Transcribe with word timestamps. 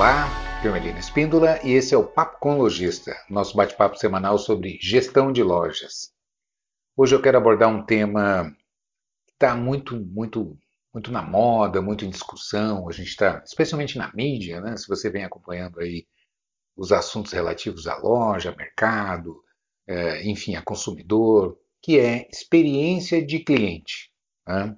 Olá, 0.00 0.26
eu 0.64 0.72
Melina 0.72 0.98
Espíndola 0.98 1.60
e 1.62 1.72
esse 1.72 1.94
é 1.94 1.98
o 1.98 2.06
Papo 2.06 2.40
com 2.40 2.56
Lojista, 2.56 3.14
nosso 3.28 3.54
bate-papo 3.54 3.98
semanal 3.98 4.38
sobre 4.38 4.78
gestão 4.80 5.30
de 5.30 5.42
lojas. 5.42 6.10
Hoje 6.96 7.14
eu 7.14 7.20
quero 7.20 7.36
abordar 7.36 7.68
um 7.68 7.84
tema 7.84 8.50
que 9.26 9.34
está 9.34 9.54
muito, 9.54 10.00
muito, 10.00 10.58
muito 10.94 11.12
na 11.12 11.20
moda, 11.20 11.82
muito 11.82 12.06
em 12.06 12.08
discussão. 12.08 12.88
A 12.88 12.92
gente 12.92 13.08
está, 13.08 13.42
especialmente 13.44 13.98
na 13.98 14.10
mídia, 14.14 14.62
né? 14.62 14.74
Se 14.74 14.88
você 14.88 15.10
vem 15.10 15.22
acompanhando 15.22 15.78
aí 15.78 16.06
os 16.74 16.92
assuntos 16.92 17.32
relativos 17.32 17.86
à 17.86 17.94
loja, 17.98 18.56
mercado, 18.56 19.44
é, 19.86 20.26
enfim, 20.26 20.56
a 20.56 20.62
consumidor, 20.62 21.58
que 21.82 21.98
é 21.98 22.26
experiência 22.32 23.22
de 23.22 23.40
cliente. 23.40 24.10
Né? 24.48 24.74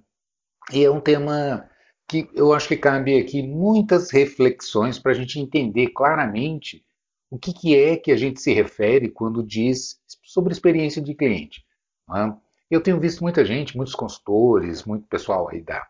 E 0.73 0.85
é 0.85 0.91
um 0.91 1.01
tema 1.01 1.71
que 2.09 2.29
eu 2.35 2.53
acho 2.53 2.69
que 2.69 2.77
cabe 2.77 3.19
aqui 3.19 3.43
muitas 3.43 4.11
reflexões 4.11 4.99
para 4.99 5.13
a 5.13 5.15
gente 5.15 5.39
entender 5.39 5.89
claramente 5.89 6.85
o 7.31 7.39
que, 7.39 7.53
que, 7.53 7.75
é 7.75 7.97
que 7.97 8.13
a 8.13 8.17
gente 8.17 8.41
se 8.41 8.53
refere 8.53 9.09
quando 9.09 9.43
diz 9.43 9.99
sobre 10.23 10.53
experiência 10.53 11.01
de 11.01 11.15
cliente. 11.15 11.65
Né? 12.09 12.37
Eu 12.71 12.83
tenho 12.83 13.01
visto 13.01 13.23
muita 13.23 13.45
gente, 13.45 13.77
muitos 13.77 13.95
consultores, 13.95 14.85
muito 14.85 15.07
pessoal 15.09 15.49
aí 15.49 15.63
da, 15.63 15.87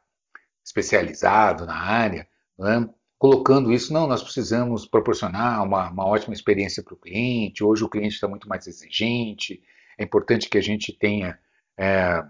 especializado 0.65 1.67
na 1.67 1.77
área, 1.77 2.29
né? 2.59 2.89
colocando 3.19 3.73
isso, 3.73 3.93
não, 3.93 4.07
nós 4.07 4.23
precisamos 4.23 4.87
proporcionar 4.87 5.63
uma, 5.65 5.91
uma 5.91 6.07
ótima 6.07 6.35
experiência 6.35 6.83
para 6.83 6.95
o 6.95 6.99
cliente, 6.99 7.63
hoje 7.63 7.85
o 7.85 7.89
cliente 7.89 8.15
está 8.15 8.27
muito 8.27 8.49
mais 8.49 8.67
exigente, 8.67 9.63
é 9.99 10.05
importante 10.05 10.49
que 10.49 10.59
a 10.59 10.63
gente 10.63 10.93
tenha 10.93 11.39
é, 11.79 12.25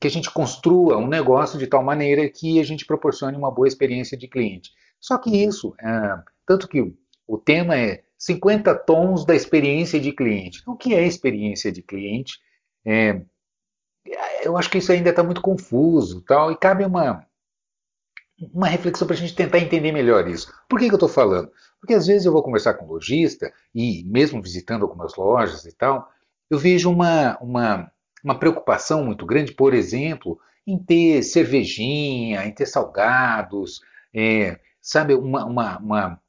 que 0.00 0.06
a 0.06 0.10
gente 0.10 0.30
construa 0.30 0.96
um 0.96 1.06
negócio 1.06 1.58
de 1.58 1.66
tal 1.66 1.84
maneira 1.84 2.28
que 2.28 2.58
a 2.58 2.64
gente 2.64 2.86
proporcione 2.86 3.36
uma 3.36 3.50
boa 3.50 3.68
experiência 3.68 4.16
de 4.16 4.26
cliente. 4.26 4.72
Só 4.98 5.18
que 5.18 5.44
isso, 5.44 5.74
é, 5.78 6.22
tanto 6.46 6.66
que 6.66 6.94
o 7.26 7.36
tema 7.38 7.76
é 7.76 8.02
50 8.18 8.74
tons 8.74 9.26
da 9.26 9.34
experiência 9.34 10.00
de 10.00 10.12
cliente. 10.12 10.60
Então, 10.60 10.74
o 10.74 10.76
que 10.76 10.94
é 10.94 11.06
experiência 11.06 11.70
de 11.70 11.82
cliente? 11.82 12.38
É, 12.84 13.20
eu 14.42 14.56
acho 14.56 14.70
que 14.70 14.78
isso 14.78 14.90
ainda 14.90 15.10
está 15.10 15.22
muito 15.22 15.42
confuso 15.42 16.22
tal, 16.22 16.50
e 16.50 16.56
cabe 16.56 16.84
uma, 16.84 17.26
uma 18.52 18.68
reflexão 18.68 19.06
para 19.06 19.14
a 19.14 19.18
gente 19.18 19.34
tentar 19.34 19.58
entender 19.58 19.92
melhor 19.92 20.26
isso. 20.26 20.52
Por 20.68 20.78
que, 20.78 20.86
que 20.86 20.94
eu 20.94 20.96
estou 20.96 21.08
falando? 21.08 21.50
Porque 21.78 21.94
às 21.94 22.06
vezes 22.06 22.24
eu 22.24 22.32
vou 22.32 22.42
conversar 22.42 22.74
com 22.74 22.86
um 22.86 22.88
lojista, 22.88 23.52
e 23.74 24.02
mesmo 24.04 24.40
visitando 24.40 24.82
algumas 24.82 25.14
lojas 25.14 25.66
e 25.66 25.72
tal, 25.72 26.10
eu 26.50 26.58
vejo 26.58 26.90
uma, 26.90 27.38
uma 27.38 27.92
uma 28.22 28.38
preocupação 28.38 29.04
muito 29.04 29.24
grande, 29.26 29.52
por 29.52 29.74
exemplo, 29.74 30.38
em 30.66 30.78
ter 30.78 31.22
cervejinha, 31.22 32.44
em 32.44 32.52
ter 32.52 32.66
salgados, 32.66 33.80
é, 34.14 34.58
sabe, 34.80 35.14
uma, 35.14 35.44
uma, 35.44 35.78
uma, 35.78 36.22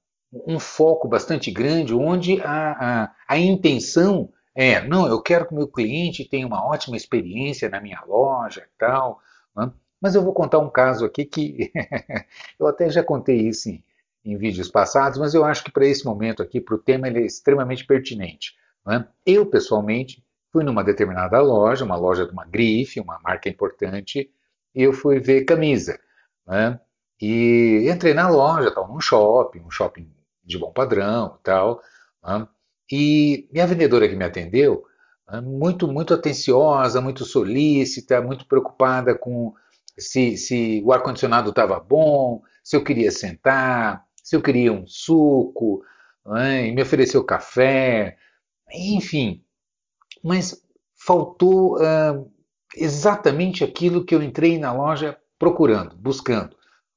um 0.48 0.59
foco 0.59 1.08
bastante 1.08 1.52
grande 1.52 1.94
onde 1.94 2.42
a, 2.42 3.03
a, 3.03 3.16
a 3.28 3.38
intenção 3.38 4.30
é, 4.53 4.86
não, 4.86 5.08
eu 5.08 5.22
quero 5.22 5.48
que 5.48 5.53
o 5.53 5.58
meu 5.58 5.67
cliente 5.67 6.28
tenha 6.28 6.45
uma 6.45 6.66
ótima 6.66 6.98
experiência 6.98 7.70
na 7.70 7.80
minha 7.80 8.02
loja 8.05 8.61
e 8.61 8.78
tal. 8.78 9.22
Né? 9.55 9.72
Mas 10.00 10.16
eu 10.16 10.23
vou 10.23 10.33
contar 10.33 10.59
um 10.59 10.70
caso 10.70 11.05
aqui 11.05 11.26
que 11.26 11.72
eu 12.59 12.67
até 12.67 12.89
já 12.89 13.03
contei 13.03 13.48
isso 13.48 13.70
em, 13.70 13.83
em 14.26 14.38
vídeos 14.38 14.70
passados, 14.70 15.17
mas 15.17 15.33
eu 15.33 15.45
acho 15.45 15.64
que 15.64 15.72
para 15.72 15.86
esse 15.86 16.05
momento 16.05 16.44
aqui, 16.44 16.59
para 16.59 16.76
o 16.76 16.80
tema, 16.80 17.08
ele 17.08 17.20
é 17.20 17.26
extremamente 17.26 17.86
pertinente. 17.86 18.53
Né? 18.86 19.08
Eu, 19.26 19.45
pessoalmente, 19.45 20.23
Fui 20.52 20.64
numa 20.64 20.84
determinada 20.84 21.40
loja, 21.42 21.86
uma 21.86 21.96
loja 21.96 22.26
de 22.26 22.32
uma 22.32 22.46
grife, 22.46 23.00
uma 23.00 23.20
marca 23.24 23.50
importante, 23.50 24.30
e 24.76 24.84
eu 24.84 24.94
fui 24.94 25.20
ver 25.20 25.46
camisa. 25.46 26.00
Né? 26.46 26.80
E 27.22 27.88
entrei 27.90 28.14
na 28.14 28.30
loja, 28.30 28.72
tal, 28.74 28.88
num 28.88 29.00
shopping, 29.00 29.62
um 29.62 29.72
shopping 29.72 30.12
de 30.44 30.58
bom 30.58 30.72
padrão 30.72 31.40
tal. 31.44 31.82
Né? 32.23 32.48
E 32.92 33.48
minha 33.52 33.67
vendedora 33.67 34.10
que 34.10 34.16
me 34.16 34.26
atendeu, 34.26 34.84
né, 35.30 35.40
muito, 35.40 35.88
muito 35.88 36.14
atenciosa, 36.14 37.00
muito 37.00 37.23
solícita, 37.23 38.22
muito 38.22 38.45
preocupada 38.45 39.16
com 39.16 39.54
se, 39.98 40.36
se 40.38 40.82
o 40.86 40.92
ar-condicionado 40.92 41.52
estava 41.52 41.80
bom, 41.80 42.42
se 42.64 42.76
eu 42.76 42.84
queria 42.84 43.11
sentar, 43.11 44.06
se 44.23 44.36
eu 44.36 44.42
queria 44.42 44.73
um 44.73 44.86
suco, 44.86 45.84
né? 46.26 46.67
e 46.67 46.72
me 46.73 46.82
ofereceu 46.82 47.23
café, 47.23 48.17
enfim, 48.73 49.44
mas 50.23 50.61
faltou 50.95 51.77
uh, 51.77 52.32
exatamente 52.76 53.64
aquilo 53.64 54.05
que 54.05 54.14
eu 54.14 54.21
entrei 54.21 54.58
na 54.58 54.71
loja 54.71 55.17
procurando, 55.37 55.95
buscando. 55.95 56.55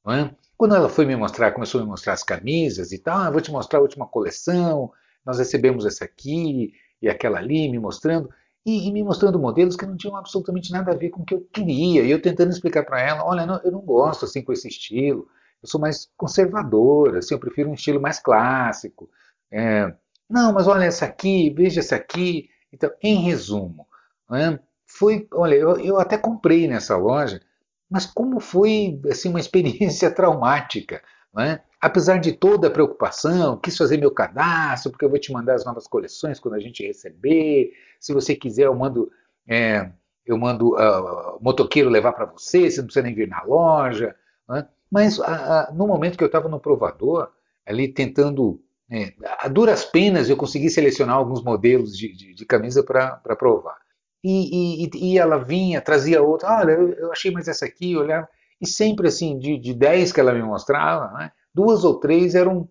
É? 0.09 0.31
Quando 0.57 0.75
ela 0.75 0.89
foi 0.89 1.07
me 1.07 1.17
mostrar, 1.17 1.53
começou 1.53 1.81
a 1.81 1.85
me 1.85 1.91
mostrar 1.91 2.13
as 2.13 2.23
camisas 2.23 2.93
e 2.93 2.99
tal, 2.99 3.19
ah, 3.19 3.31
vou 3.31 3.41
te 3.41 3.51
mostrar 3.51 3.79
a 3.79 3.83
última 3.83 4.07
coleção, 4.07 4.93
nós 5.25 5.39
recebemos 5.39 5.87
essa 5.87 6.05
aqui 6.05 6.73
e 7.01 7.09
aquela 7.09 7.39
ali, 7.39 7.69
me 7.71 7.79
mostrando, 7.79 8.29
e, 8.65 8.89
e, 8.89 8.93
me 8.93 9.03
mostrando 9.03 9.39
modelos 9.39 9.77
que 9.77 9.85
não 9.85 9.97
tinham 9.97 10.17
absolutamente 10.17 10.71
nada 10.73 10.93
a 10.93 10.97
ver 10.97 11.11
com 11.11 11.23
o 11.23 11.25
que 11.25 11.35
eu 11.35 11.47
queria. 11.53 12.03
E 12.03 12.11
eu 12.11 12.21
tentando 12.21 12.51
explicar 12.51 12.85
para 12.85 13.01
ela, 13.01 13.25
olha, 13.25 13.45
não, 13.45 13.61
eu 13.63 13.73
não 13.73 13.81
gosto 13.81 14.25
assim 14.25 14.43
com 14.43 14.53
esse 14.53 14.69
estilo, 14.69 15.27
eu 15.63 15.69
sou 15.69 15.81
mais 15.81 16.09
conservadora, 16.17 17.19
assim, 17.19 17.35
eu 17.35 17.41
prefiro 17.41 17.71
um 17.71 17.75
estilo 17.75 18.01
mais 18.01 18.19
clássico. 18.19 19.11
É, 19.51 19.95
não, 20.29 20.53
mas 20.53 20.67
olha 20.67 20.85
essa 20.85 21.07
aqui, 21.07 21.51
veja 21.51 21.81
essa 21.81 21.97
aqui. 21.97 22.49
Então, 22.75 22.91
em 23.03 23.23
resumo, 23.23 23.87
né, 24.29 24.59
foi, 24.87 25.27
olha, 25.33 25.55
eu, 25.55 25.79
eu, 25.79 25.99
até 25.99 26.19
comprei 26.19 26.67
nessa 26.67 26.97
loja, 26.97 27.41
mas 27.89 28.05
como 28.05 28.41
foi 28.41 29.01
assim 29.11 29.29
uma 29.29 29.41
experiência 29.41 30.11
traumática, 30.15 31.03
né? 31.33 31.61
Apesar 31.81 32.19
de 32.19 32.33
toda 32.33 32.69
a 32.69 32.71
preocupação, 32.71 33.59
quis 33.59 33.77
fazer 33.77 33.99
meu 33.99 34.11
cadastro, 34.11 34.91
porque 34.91 35.05
eu 35.05 35.11
vou 35.11 35.19
te 35.19 35.33
mandar 35.33 35.55
as 35.55 35.65
novas 35.65 35.87
coleções 35.87 36.41
quando 36.41 36.55
a 36.55 36.61
gente 36.61 36.87
receber. 36.87 37.73
Se 38.01 38.15
você 38.15 38.35
quiser, 38.35 38.65
eu 38.65 38.75
mando, 38.75 39.11
é, 39.47 39.91
eu 40.25 40.39
mando 40.39 40.75
uh, 40.75 41.39
motoqueiro 41.43 41.91
levar 41.91 42.13
para 42.15 42.25
você, 42.25 42.71
você 42.71 42.79
não 42.79 42.87
precisa 42.87 43.05
nem 43.05 43.15
vir 43.15 43.29
na 43.29 43.43
loja. 43.43 44.17
Né? 44.49 44.67
Mas 44.91 45.19
uh, 45.19 45.75
no 45.75 45.87
momento 45.87 46.17
que 46.17 46.25
eu 46.25 46.29
estava 46.29 46.49
no 46.49 46.59
provador, 46.59 47.31
ali 47.67 47.89
tentando 47.89 48.64
é, 48.91 49.15
a 49.39 49.49
duras 49.49 49.85
penas 49.85 50.29
eu 50.29 50.37
consegui 50.37 50.69
selecionar 50.69 51.17
alguns 51.17 51.43
modelos 51.43 51.97
de, 51.97 52.13
de, 52.15 52.35
de 52.35 52.47
camisa 52.47 52.83
para 52.83 53.37
provar. 53.37 53.77
E, 54.23 54.85
e, 54.85 54.91
e, 54.95 55.19
ela 55.19 55.37
vinha, 55.37 55.81
trazia 55.81 56.23
outra, 56.23 56.61
olha, 56.61 56.73
eu, 56.73 57.13
achei 57.13 57.31
mais 57.31 57.47
essa 57.47 57.67
aqui, 57.67 57.97
olhava. 57.97 58.29
E 58.61 58.67
sempre 58.67 59.09
assim, 59.09 59.39
de, 59.39 59.59
de 59.59 59.75
10 59.75 60.13
que 60.13 60.21
ela 60.21 60.33
me 60.33 60.43
mostrava, 60.43 61.13
né, 61.19 61.33
duas 61.55 61.85
ou 61.85 62.01
três 62.01 62.35
eram, 62.35 62.67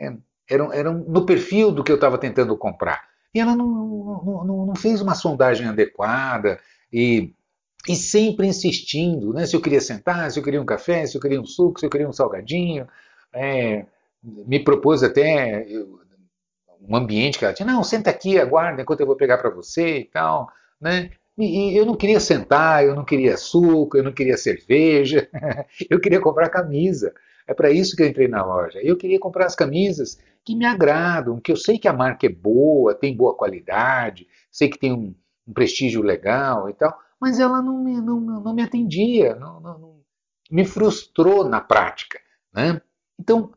é, 0.00 0.14
eram, 0.48 0.72
eram 0.72 0.94
no 1.06 1.26
perfil 1.26 1.70
do 1.70 1.84
que 1.84 1.92
eu 1.92 1.96
estava 1.96 2.16
tentando 2.16 2.56
comprar. 2.56 3.06
E 3.34 3.40
ela 3.40 3.54
não, 3.54 3.66
não, 3.66 4.44
não, 4.44 4.66
não, 4.66 4.74
fez 4.76 5.02
uma 5.02 5.14
sondagem 5.14 5.66
adequada 5.66 6.58
e, 6.90 7.34
e 7.86 7.96
sempre 7.96 8.46
insistindo, 8.46 9.32
né, 9.34 9.44
se 9.44 9.54
eu 9.54 9.60
queria 9.60 9.80
sentar, 9.80 10.30
se 10.30 10.38
eu 10.38 10.42
queria 10.42 10.62
um 10.62 10.66
café, 10.66 11.04
se 11.04 11.16
eu 11.16 11.20
queria 11.20 11.40
um 11.40 11.44
suco, 11.44 11.80
se 11.80 11.84
eu 11.84 11.90
queria 11.90 12.08
um 12.08 12.12
salgadinho. 12.12 12.86
É, 13.30 13.84
me 14.24 14.58
propôs 14.62 15.02
até 15.02 15.66
um 16.80 16.96
ambiente 16.96 17.38
que 17.38 17.44
ela 17.44 17.54
tinha, 17.54 17.66
não, 17.66 17.84
senta 17.84 18.10
aqui, 18.10 18.38
aguarda 18.38 18.82
enquanto 18.82 19.00
eu 19.00 19.06
vou 19.06 19.16
pegar 19.16 19.38
para 19.38 19.50
você 19.50 19.98
e 19.98 20.04
tal, 20.04 20.48
né? 20.80 21.10
E, 21.36 21.76
eu 21.76 21.84
não 21.84 21.96
queria 21.96 22.20
sentar, 22.20 22.84
eu 22.84 22.94
não 22.94 23.04
queria 23.04 23.36
suco, 23.36 23.96
eu 23.96 24.04
não 24.04 24.12
queria 24.12 24.36
cerveja, 24.36 25.28
eu 25.90 26.00
queria 26.00 26.20
comprar 26.20 26.48
camisa. 26.48 27.12
É 27.46 27.52
para 27.52 27.70
isso 27.70 27.96
que 27.96 28.02
eu 28.02 28.06
entrei 28.06 28.28
na 28.28 28.44
loja. 28.44 28.80
Eu 28.82 28.96
queria 28.96 29.18
comprar 29.18 29.46
as 29.46 29.54
camisas 29.54 30.18
que 30.44 30.56
me 30.56 30.64
agradam, 30.64 31.40
que 31.40 31.52
eu 31.52 31.56
sei 31.56 31.78
que 31.78 31.88
a 31.88 31.92
marca 31.92 32.26
é 32.26 32.30
boa, 32.30 32.94
tem 32.94 33.16
boa 33.16 33.34
qualidade, 33.34 34.26
sei 34.50 34.68
que 34.68 34.78
tem 34.78 34.92
um, 34.92 35.14
um 35.46 35.52
prestígio 35.52 36.02
legal 36.02 36.70
e 36.70 36.74
tal, 36.74 36.96
mas 37.20 37.40
ela 37.40 37.60
não 37.60 37.82
me, 37.82 38.00
não, 38.00 38.20
não 38.20 38.54
me 38.54 38.62
atendia, 38.62 39.34
não, 39.34 39.60
não, 39.60 40.00
me 40.50 40.64
frustrou 40.64 41.44
na 41.48 41.60
prática. 41.60 42.18
Né? 42.52 42.80
Então, 43.18 43.52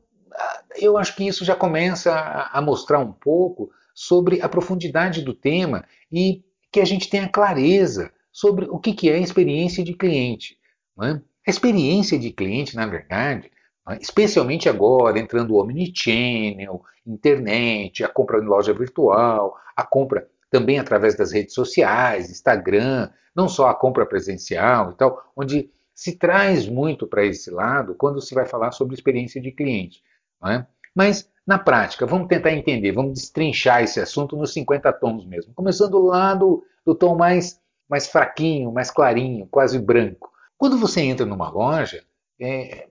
eu 0.75 0.97
acho 0.97 1.15
que 1.15 1.27
isso 1.27 1.43
já 1.43 1.55
começa 1.55 2.13
a 2.51 2.61
mostrar 2.61 2.99
um 2.99 3.11
pouco 3.11 3.71
sobre 3.93 4.41
a 4.41 4.49
profundidade 4.49 5.21
do 5.21 5.33
tema 5.33 5.83
e 6.11 6.43
que 6.71 6.79
a 6.79 6.85
gente 6.85 7.09
tenha 7.09 7.27
clareza 7.27 8.11
sobre 8.31 8.65
o 8.69 8.77
que 8.77 9.09
é 9.09 9.19
experiência 9.19 9.83
de 9.83 9.93
cliente. 9.93 10.57
É? 11.01 11.11
A 11.13 11.49
experiência 11.49 12.19
de 12.19 12.31
cliente, 12.31 12.75
na 12.75 12.85
verdade, 12.85 13.51
é? 13.89 13.97
especialmente 13.99 14.69
agora, 14.69 15.19
entrando 15.19 15.55
o 15.55 15.61
omnichannel, 15.61 16.83
internet, 17.05 18.03
a 18.03 18.07
compra 18.07 18.39
em 18.39 18.45
loja 18.45 18.73
virtual, 18.73 19.55
a 19.75 19.83
compra 19.83 20.29
também 20.51 20.77
através 20.77 21.15
das 21.15 21.31
redes 21.31 21.53
sociais, 21.53 22.29
Instagram, 22.29 23.09
não 23.35 23.47
só 23.49 23.69
a 23.69 23.75
compra 23.75 24.05
presencial 24.05 24.91
e 24.91 24.95
tal, 24.95 25.31
onde 25.35 25.71
se 25.93 26.15
traz 26.15 26.67
muito 26.67 27.07
para 27.07 27.25
esse 27.25 27.49
lado 27.49 27.95
quando 27.95 28.21
se 28.21 28.35
vai 28.35 28.45
falar 28.45 28.71
sobre 28.71 28.93
experiência 28.93 29.41
de 29.41 29.51
cliente. 29.51 30.03
É? 30.45 30.65
Mas, 30.93 31.29
na 31.45 31.57
prática, 31.57 32.05
vamos 32.05 32.27
tentar 32.27 32.51
entender, 32.51 32.91
vamos 32.91 33.13
destrinchar 33.13 33.83
esse 33.83 33.99
assunto 33.99 34.35
nos 34.35 34.53
50 34.53 34.91
tons 34.93 35.25
mesmo. 35.25 35.53
Começando 35.53 35.97
lá 35.99 36.33
do, 36.33 36.63
do 36.85 36.93
tom 36.93 37.15
mais, 37.15 37.59
mais 37.89 38.07
fraquinho, 38.07 38.71
mais 38.71 38.91
clarinho, 38.91 39.47
quase 39.47 39.79
branco. 39.79 40.31
Quando 40.57 40.77
você 40.77 41.01
entra 41.01 41.25
numa 41.25 41.49
loja, 41.49 42.03
é, 42.39 42.87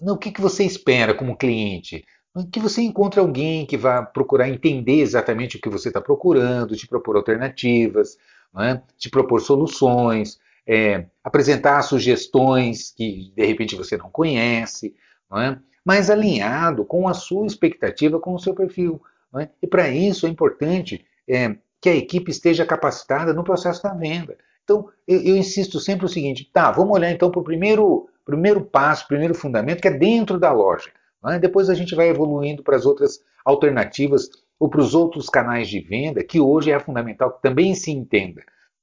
no 0.00 0.16
que, 0.18 0.30
que 0.30 0.40
você 0.40 0.64
espera 0.64 1.14
como 1.14 1.36
cliente? 1.36 2.04
que 2.44 2.60
você 2.60 2.82
encontre 2.82 3.18
alguém 3.18 3.64
que 3.64 3.78
vá 3.78 4.02
procurar 4.02 4.48
entender 4.48 5.00
exatamente 5.00 5.56
o 5.56 5.60
que 5.60 5.70
você 5.70 5.88
está 5.88 6.02
procurando, 6.02 6.76
te 6.76 6.86
propor 6.86 7.16
alternativas, 7.16 8.18
é? 8.58 8.80
te 8.98 9.08
propor 9.08 9.40
soluções, 9.40 10.38
é, 10.66 11.06
apresentar 11.24 11.80
sugestões 11.82 12.92
que 12.94 13.32
de 13.34 13.46
repente 13.46 13.74
você 13.74 13.96
não 13.96 14.10
conhece, 14.10 14.94
não 15.30 15.40
é? 15.40 15.58
Mas 15.86 16.10
alinhado 16.10 16.84
com 16.84 17.06
a 17.06 17.14
sua 17.14 17.46
expectativa, 17.46 18.18
com 18.18 18.34
o 18.34 18.40
seu 18.40 18.52
perfil. 18.52 19.00
É? 19.38 19.48
E 19.62 19.68
para 19.68 19.88
isso 19.88 20.26
é 20.26 20.28
importante 20.28 21.06
é, 21.28 21.54
que 21.80 21.88
a 21.88 21.94
equipe 21.94 22.28
esteja 22.28 22.66
capacitada 22.66 23.32
no 23.32 23.44
processo 23.44 23.84
da 23.84 23.94
venda. 23.94 24.36
Então, 24.64 24.88
eu, 25.06 25.20
eu 25.20 25.36
insisto 25.36 25.78
sempre 25.78 26.04
o 26.04 26.08
seguinte: 26.08 26.50
tá, 26.52 26.72
vamos 26.72 26.92
olhar 26.92 27.12
então 27.12 27.30
para 27.30 27.38
o 27.38 27.44
primeiro, 27.44 28.08
primeiro 28.24 28.64
passo, 28.64 29.06
primeiro 29.06 29.32
fundamento, 29.32 29.80
que 29.80 29.86
é 29.86 29.92
dentro 29.92 30.40
da 30.40 30.52
loja. 30.52 30.90
É? 31.24 31.38
Depois 31.38 31.70
a 31.70 31.74
gente 31.74 31.94
vai 31.94 32.08
evoluindo 32.08 32.64
para 32.64 32.74
as 32.74 32.84
outras 32.84 33.22
alternativas 33.44 34.28
ou 34.58 34.68
para 34.68 34.80
os 34.80 34.92
outros 34.92 35.28
canais 35.28 35.68
de 35.68 35.78
venda, 35.78 36.24
que 36.24 36.40
hoje 36.40 36.72
é 36.72 36.80
fundamental 36.80 37.30
que 37.30 37.42
também 37.42 37.76
se 37.76 37.92
entenda. 37.92 38.42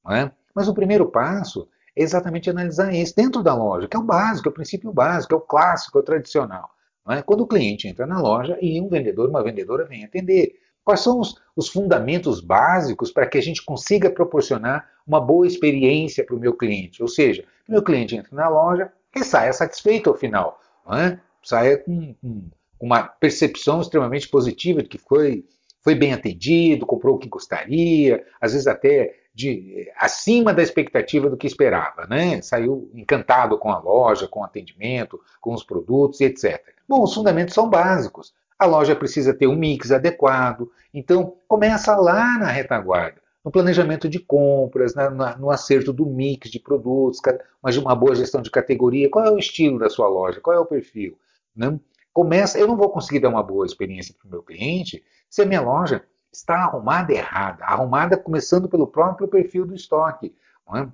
É? 0.10 0.32
Mas 0.56 0.70
o 0.70 0.74
primeiro 0.74 1.08
passo 1.08 1.68
é 1.98 2.02
exatamente 2.02 2.50
analisar 2.50 2.94
isso 2.94 3.14
dentro 3.14 3.44
da 3.44 3.54
loja, 3.54 3.90
que 3.90 3.98
é 3.98 4.00
o 4.00 4.04
básico, 4.04 4.48
é 4.48 4.52
o 4.52 4.54
princípio 4.54 4.94
básico, 4.94 5.34
é 5.34 5.38
o 5.38 5.42
clássico, 5.42 5.98
é 5.98 6.02
o 6.02 6.06
tradicional. 6.06 6.70
É? 7.10 7.22
Quando 7.22 7.42
o 7.42 7.48
cliente 7.48 7.88
entra 7.88 8.06
na 8.06 8.22
loja 8.22 8.58
e 8.62 8.80
um 8.80 8.88
vendedor, 8.88 9.30
uma 9.30 9.44
vendedora 9.44 9.86
vem 9.86 10.06
atender. 10.06 10.56
Quais 10.84 11.00
são 11.00 11.20
os, 11.20 11.36
os 11.56 11.70
fundamentos 11.70 12.42
básicos 12.42 13.12
para 13.12 13.26
que 13.26 13.38
a 13.38 13.42
gente 13.42 13.64
consiga 13.64 14.10
proporcionar 14.10 14.90
uma 15.08 15.20
boa 15.20 15.48
experiência 15.48 16.26
para 16.26 16.36
o 16.36 16.40
meu 16.40 16.54
cliente? 16.54 17.02
Ou 17.02 17.08
seja, 17.08 17.46
meu 17.68 17.82
cliente 17.82 18.16
entra 18.16 18.36
na 18.36 18.50
loja 18.50 18.92
e 19.16 19.24
saia 19.24 19.54
satisfeito 19.54 20.10
ao 20.10 20.16
final. 20.16 20.60
É? 20.92 21.18
saia 21.44 21.78
com, 21.78 22.14
com, 22.16 22.50
uma 22.80 23.04
percepção 23.04 23.82
extremamente 23.82 24.28
positiva 24.28 24.84
de 24.84 24.90
que 24.90 24.98
foi, 24.98 25.46
foi 25.82 25.96
bem 25.96 26.14
atendido, 26.14 26.86
comprou 26.86 27.16
o 27.16 27.20
que 27.20 27.30
gostaria, 27.30 28.26
às 28.42 28.52
vezes 28.54 28.68
até 28.68 29.16
de, 29.34 29.90
acima 29.98 30.54
da 30.54 30.62
expectativa 30.62 31.30
do 31.30 31.38
que 31.38 31.48
esperava, 31.48 32.06
né? 32.08 32.42
Saiu 32.42 32.92
encantado 32.94 33.58
com 33.58 33.72
a 33.72 33.80
loja, 33.80 34.28
com 34.28 34.42
o 34.42 34.44
atendimento, 34.44 35.20
com 35.40 35.54
os 35.54 35.64
produtos 35.64 36.22
etc. 36.22 36.62
Bom, 36.88 37.04
os 37.04 37.14
fundamentos 37.14 37.54
são 37.54 37.70
básicos. 37.70 38.34
A 38.58 38.66
loja 38.66 38.96
precisa 38.96 39.34
ter 39.34 39.48
um 39.48 39.56
mix 39.56 39.92
adequado, 39.92 40.72
então 40.94 41.36
começa 41.48 41.96
lá 41.96 42.38
na 42.38 42.48
retaguarda, 42.48 43.22
no 43.44 43.52
planejamento 43.52 44.08
de 44.08 44.20
compras, 44.20 44.94
na, 44.94 45.10
na, 45.10 45.38
no 45.38 45.50
acerto 45.50 45.92
do 45.92 46.06
mix 46.06 46.50
de 46.50 46.60
produtos, 46.60 47.20
uma, 47.62 47.72
uma 47.80 47.96
boa 47.96 48.16
gestão 48.16 48.42
de 48.42 48.52
categoria. 48.52 49.10
Qual 49.10 49.26
é 49.26 49.32
o 49.32 49.38
estilo 49.38 49.80
da 49.80 49.90
sua 49.90 50.08
loja? 50.08 50.40
Qual 50.40 50.56
é 50.56 50.60
o 50.60 50.66
perfil? 50.66 51.18
Né? 51.56 51.78
Começa, 52.14 52.60
eu 52.60 52.68
não 52.68 52.78
vou 52.78 52.90
conseguir 52.90 53.20
dar 53.20 53.30
uma 53.30 53.44
boa 53.44 53.66
experiência 53.66 54.16
para 54.18 54.28
o 54.28 54.32
meu 54.32 54.44
cliente 54.44 55.04
se 55.30 55.42
a 55.42 55.46
minha 55.46 55.62
loja 55.62 56.04
está 56.32 56.56
arrumada 56.56 57.12
errada, 57.12 57.66
arrumada 57.66 58.18
começando 58.18 58.70
pelo 58.70 58.88
próprio 58.88 59.28
perfil 59.28 59.66
do 59.66 59.76
estoque. 59.76 60.34
Não 60.68 60.78
é? 60.78 60.90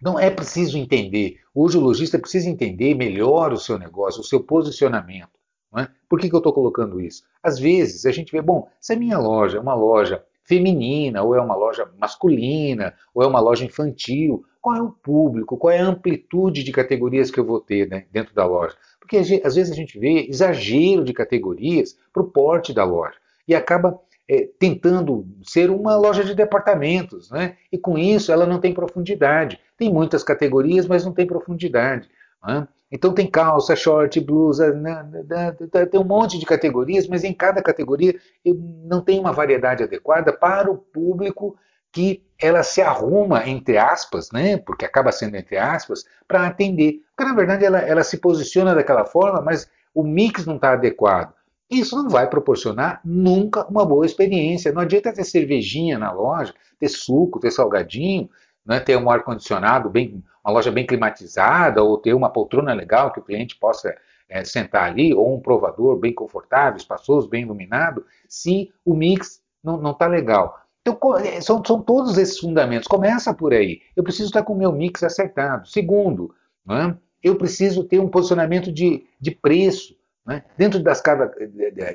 Então 0.00 0.18
é 0.18 0.30
preciso 0.30 0.76
entender, 0.76 1.38
hoje 1.54 1.78
o 1.78 1.80
lojista 1.80 2.18
precisa 2.18 2.48
entender 2.48 2.94
melhor 2.94 3.52
o 3.52 3.58
seu 3.58 3.78
negócio, 3.78 4.20
o 4.20 4.24
seu 4.24 4.40
posicionamento. 4.40 5.36
É? 5.76 5.88
Por 6.08 6.18
que, 6.18 6.28
que 6.28 6.34
eu 6.34 6.38
estou 6.38 6.52
colocando 6.52 7.00
isso? 7.00 7.22
Às 7.42 7.58
vezes 7.58 8.06
a 8.06 8.12
gente 8.12 8.32
vê, 8.32 8.40
bom, 8.40 8.68
se 8.80 8.94
a 8.94 8.96
minha 8.96 9.18
loja 9.18 9.58
é 9.58 9.60
uma 9.60 9.74
loja 9.74 10.24
feminina, 10.42 11.22
ou 11.22 11.34
é 11.34 11.40
uma 11.40 11.56
loja 11.56 11.90
masculina, 11.98 12.94
ou 13.12 13.22
é 13.22 13.26
uma 13.26 13.40
loja 13.40 13.64
infantil, 13.64 14.44
qual 14.60 14.76
é 14.76 14.82
o 14.82 14.90
público, 14.90 15.56
qual 15.56 15.72
é 15.72 15.78
a 15.78 15.86
amplitude 15.86 16.62
de 16.62 16.72
categorias 16.72 17.30
que 17.30 17.38
eu 17.38 17.44
vou 17.44 17.60
ter 17.60 17.88
né, 17.88 18.06
dentro 18.10 18.34
da 18.34 18.46
loja? 18.46 18.76
Porque 18.98 19.18
às 19.18 19.54
vezes 19.54 19.70
a 19.70 19.74
gente 19.74 19.98
vê 19.98 20.26
exagero 20.28 21.04
de 21.04 21.12
categorias 21.12 21.98
para 22.12 22.22
o 22.22 22.28
porte 22.28 22.72
da 22.72 22.84
loja 22.84 23.16
e 23.46 23.54
acaba 23.54 24.00
é, 24.28 24.48
tentando 24.58 25.26
ser 25.42 25.70
uma 25.70 25.96
loja 25.96 26.24
de 26.24 26.34
departamentos, 26.34 27.30
né? 27.30 27.56
E 27.70 27.78
com 27.78 27.96
isso 27.96 28.32
ela 28.32 28.46
não 28.46 28.58
tem 28.58 28.74
profundidade. 28.74 29.60
Tem 29.76 29.92
muitas 29.92 30.22
categorias, 30.22 30.86
mas 30.86 31.04
não 31.04 31.12
tem 31.12 31.26
profundidade. 31.26 32.08
Né? 32.44 32.66
Então 32.90 33.12
tem 33.12 33.26
calça, 33.26 33.74
short, 33.74 34.20
blusa, 34.20 34.72
né? 34.72 35.04
tem 35.90 36.00
um 36.00 36.04
monte 36.04 36.38
de 36.38 36.46
categorias, 36.46 37.08
mas 37.08 37.24
em 37.24 37.32
cada 37.32 37.62
categoria 37.62 38.14
não 38.44 39.00
tem 39.00 39.18
uma 39.18 39.32
variedade 39.32 39.82
adequada 39.82 40.32
para 40.32 40.70
o 40.70 40.78
público 40.78 41.56
que 41.92 42.22
ela 42.40 42.62
se 42.62 42.82
arruma, 42.82 43.48
entre 43.48 43.78
aspas, 43.78 44.30
né, 44.30 44.58
porque 44.58 44.84
acaba 44.84 45.10
sendo 45.10 45.34
entre 45.34 45.56
aspas, 45.56 46.04
para 46.28 46.46
atender. 46.46 47.00
Porque 47.16 47.30
na 47.30 47.34
verdade 47.34 47.64
ela, 47.64 47.78
ela 47.78 48.04
se 48.04 48.18
posiciona 48.18 48.74
daquela 48.74 49.06
forma, 49.06 49.40
mas 49.40 49.66
o 49.94 50.02
mix 50.02 50.44
não 50.44 50.56
está 50.56 50.72
adequado. 50.72 51.32
Isso 51.70 51.96
não 51.96 52.10
vai 52.10 52.28
proporcionar 52.28 53.00
nunca 53.04 53.66
uma 53.66 53.84
boa 53.84 54.06
experiência. 54.06 54.72
Não 54.72 54.82
adianta 54.82 55.12
ter 55.12 55.24
cervejinha 55.24 55.98
na 55.98 56.12
loja, 56.12 56.54
ter 56.78 56.88
suco, 56.88 57.40
ter 57.40 57.50
salgadinho, 57.50 58.28
né, 58.66 58.80
ter 58.80 58.96
um 58.96 59.08
ar-condicionado, 59.08 59.88
bem, 59.88 60.22
uma 60.44 60.52
loja 60.52 60.70
bem 60.70 60.86
climatizada, 60.86 61.82
ou 61.82 61.98
ter 61.98 62.14
uma 62.14 62.30
poltrona 62.30 62.74
legal 62.74 63.12
que 63.12 63.20
o 63.20 63.22
cliente 63.22 63.56
possa 63.56 63.94
é, 64.28 64.44
sentar 64.44 64.90
ali, 64.90 65.14
ou 65.14 65.36
um 65.36 65.40
provador 65.40 65.96
bem 65.96 66.12
confortável, 66.12 66.76
espaçoso, 66.76 67.28
bem 67.28 67.42
iluminado, 67.42 68.04
se 68.28 68.72
o 68.84 68.94
mix 68.94 69.40
não 69.62 69.90
está 69.90 70.06
legal. 70.06 70.60
Então, 70.86 71.18
é, 71.18 71.40
são, 71.40 71.62
são 71.64 71.82
todos 71.82 72.16
esses 72.16 72.38
fundamentos. 72.38 72.86
Começa 72.86 73.34
por 73.34 73.52
aí. 73.52 73.80
Eu 73.96 74.04
preciso 74.04 74.28
estar 74.28 74.44
com 74.44 74.52
o 74.52 74.58
meu 74.58 74.70
mix 74.70 75.02
acertado. 75.02 75.66
Segundo, 75.66 76.32
é? 76.70 76.94
eu 77.22 77.34
preciso 77.34 77.82
ter 77.82 77.98
um 77.98 78.08
posicionamento 78.08 78.72
de, 78.72 79.04
de 79.20 79.32
preço. 79.32 79.96
É? 80.28 80.42
Dentro 80.56 80.80
das 80.80 81.00
cada, 81.00 81.32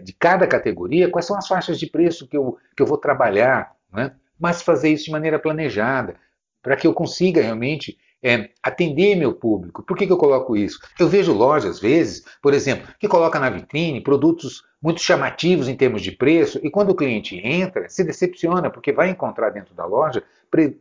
de 0.02 0.14
cada 0.14 0.48
categoria, 0.48 1.10
quais 1.10 1.26
são 1.26 1.38
as 1.38 1.48
faixas 1.48 1.80
de 1.80 1.88
preço 1.88 2.28
que 2.28 2.36
eu, 2.36 2.58
que 2.76 2.82
eu 2.82 2.88
vou 2.88 2.98
trabalhar? 2.98 3.76
É? 3.98 4.12
Mas 4.40 4.62
fazer 4.62 4.90
isso 4.90 5.06
de 5.06 5.12
maneira 5.12 5.40
planejada, 5.40 6.16
para 6.62 6.76
que 6.76 6.88
eu 6.88 6.94
consiga 6.94 7.42
realmente 7.42 7.98
é, 8.24 8.50
atender 8.62 9.16
meu 9.16 9.34
público. 9.34 9.82
Por 9.84 9.98
que, 9.98 10.06
que 10.06 10.14
eu 10.14 10.18
coloco 10.18 10.56
isso? 10.56 10.80
Eu 11.00 11.08
vejo 11.08 11.34
lojas, 11.34 11.72
às 11.72 11.80
vezes, 11.80 12.24
por 12.42 12.54
exemplo, 12.54 12.88
que 13.00 13.08
coloca 13.08 13.40
na 13.40 13.50
vitrine 13.50 14.02
produtos 14.02 14.64
muito 14.82 15.02
chamativos 15.02 15.68
em 15.68 15.76
termos 15.76 16.02
de 16.02 16.12
preço, 16.12 16.60
e 16.64 16.70
quando 16.70 16.92
o 16.92 16.96
cliente 16.96 17.38
entra, 17.38 17.88
se 17.90 18.04
decepciona, 18.04 18.70
porque 18.70 18.92
vai 18.92 19.10
encontrar 19.10 19.50
dentro 19.52 19.74
da 19.76 19.86
loja 19.86 20.24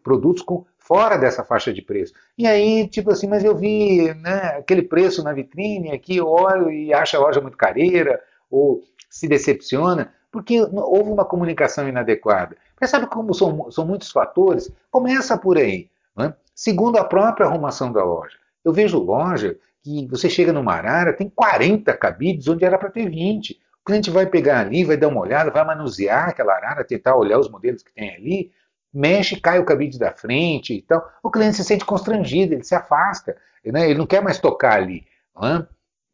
produtos 0.02 0.42
com, 0.42 0.64
fora 0.78 1.16
dessa 1.16 1.44
faixa 1.44 1.72
de 1.72 1.82
preço. 1.82 2.14
E 2.36 2.46
aí, 2.46 2.88
tipo 2.88 3.10
assim, 3.10 3.28
mas 3.28 3.44
eu 3.44 3.56
vi 3.56 4.12
né, 4.14 4.56
aquele 4.58 4.82
preço 4.82 5.22
na 5.22 5.32
vitrine, 5.32 5.92
aqui 5.92 6.16
eu 6.16 6.26
olho 6.26 6.70
e 6.70 6.92
acho 6.92 7.16
a 7.16 7.20
loja 7.20 7.40
muito 7.40 7.56
careira, 7.56 8.20
ou 8.50 8.82
se 9.08 9.28
decepciona, 9.28 10.12
porque 10.30 10.60
houve 10.60 11.10
uma 11.10 11.24
comunicação 11.24 11.88
inadequada. 11.88 12.56
Sabe 12.84 13.06
como 13.06 13.34
são, 13.34 13.70
são 13.70 13.86
muitos 13.86 14.10
fatores? 14.10 14.70
Começa 14.90 15.36
por 15.36 15.58
aí. 15.58 15.90
Né? 16.16 16.34
Segundo 16.54 16.98
a 16.98 17.04
própria 17.04 17.46
arrumação 17.46 17.92
da 17.92 18.02
loja. 18.04 18.36
Eu 18.64 18.72
vejo 18.72 18.98
loja 18.98 19.58
que 19.82 20.06
você 20.08 20.28
chega 20.28 20.52
numa 20.52 20.74
arara, 20.74 21.12
tem 21.12 21.28
40 21.28 21.92
cabides 21.96 22.46
onde 22.48 22.64
era 22.64 22.78
para 22.78 22.90
ter 22.90 23.08
20. 23.08 23.58
O 23.80 23.84
cliente 23.84 24.10
vai 24.10 24.26
pegar 24.26 24.60
ali, 24.60 24.84
vai 24.84 24.96
dar 24.96 25.08
uma 25.08 25.20
olhada, 25.20 25.50
vai 25.50 25.64
manusear 25.64 26.28
aquela 26.28 26.54
arara, 26.54 26.84
tentar 26.84 27.16
olhar 27.16 27.38
os 27.38 27.50
modelos 27.50 27.82
que 27.82 27.92
tem 27.92 28.14
ali, 28.14 28.52
mexe, 28.92 29.40
cai 29.40 29.58
o 29.58 29.64
cabide 29.64 29.98
da 29.98 30.12
frente 30.12 30.74
e 30.74 30.82
tal. 30.82 31.10
O 31.22 31.30
cliente 31.30 31.56
se 31.56 31.64
sente 31.64 31.84
constrangido, 31.84 32.54
ele 32.54 32.64
se 32.64 32.74
afasta, 32.74 33.36
né? 33.64 33.88
ele 33.88 33.98
não 33.98 34.06
quer 34.06 34.22
mais 34.22 34.38
tocar 34.38 34.74
ali. 34.74 35.06
Né? 35.40 35.66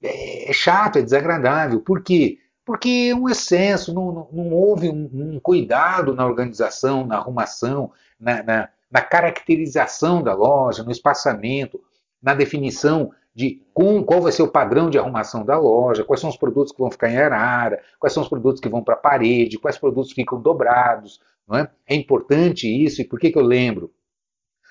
É 0.02 0.52
chato, 0.52 0.98
é 0.98 1.02
desagradável. 1.02 1.80
Por 1.80 2.02
quê? 2.02 2.38
Porque 2.66 3.10
é 3.12 3.14
um 3.14 3.28
excesso, 3.28 3.94
não, 3.94 4.28
não, 4.32 4.52
houve 4.52 4.90
um, 4.90 5.08
um, 5.14 5.40
cuidado 5.40 6.12
na 6.16 6.26
organização, 6.26 7.06
na 7.06 7.16
arrumação, 7.16 7.92
na, 8.18 8.42
na, 8.42 8.68
na 8.90 9.00
caracterização 9.00 10.20
da 10.20 10.34
loja, 10.34 10.82
no 10.82 10.90
espaçamento, 10.90 11.80
na 12.20 12.34
definição 12.34 13.12
de 13.32 13.62
com, 13.72 14.02
qual 14.02 14.20
vai 14.20 14.32
ser 14.32 14.42
o 14.42 14.50
padrão 14.50 14.90
de 14.90 14.98
arrumação 14.98 15.44
da 15.44 15.56
loja, 15.56 16.02
quais 16.02 16.20
são 16.20 16.28
os 16.28 16.36
produtos 16.36 16.72
que 16.72 16.80
vão 16.80 16.90
ficar 16.90 17.08
em 17.08 17.18
arara, 17.18 17.80
quais 18.00 18.12
são 18.12 18.24
os 18.24 18.28
produtos 18.28 18.60
que 18.60 18.68
vão 18.68 18.82
para 18.82 18.94
a 18.94 18.98
parede, 18.98 19.58
quais 19.58 19.78
produtos 19.78 20.12
ficam 20.12 20.40
dobrados. 20.40 21.20
Não 21.46 21.56
é? 21.56 21.70
é 21.86 21.94
importante 21.94 22.66
isso, 22.66 23.00
e 23.00 23.04
por 23.04 23.20
que, 23.20 23.30
que 23.30 23.38
eu 23.38 23.44
lembro? 23.44 23.92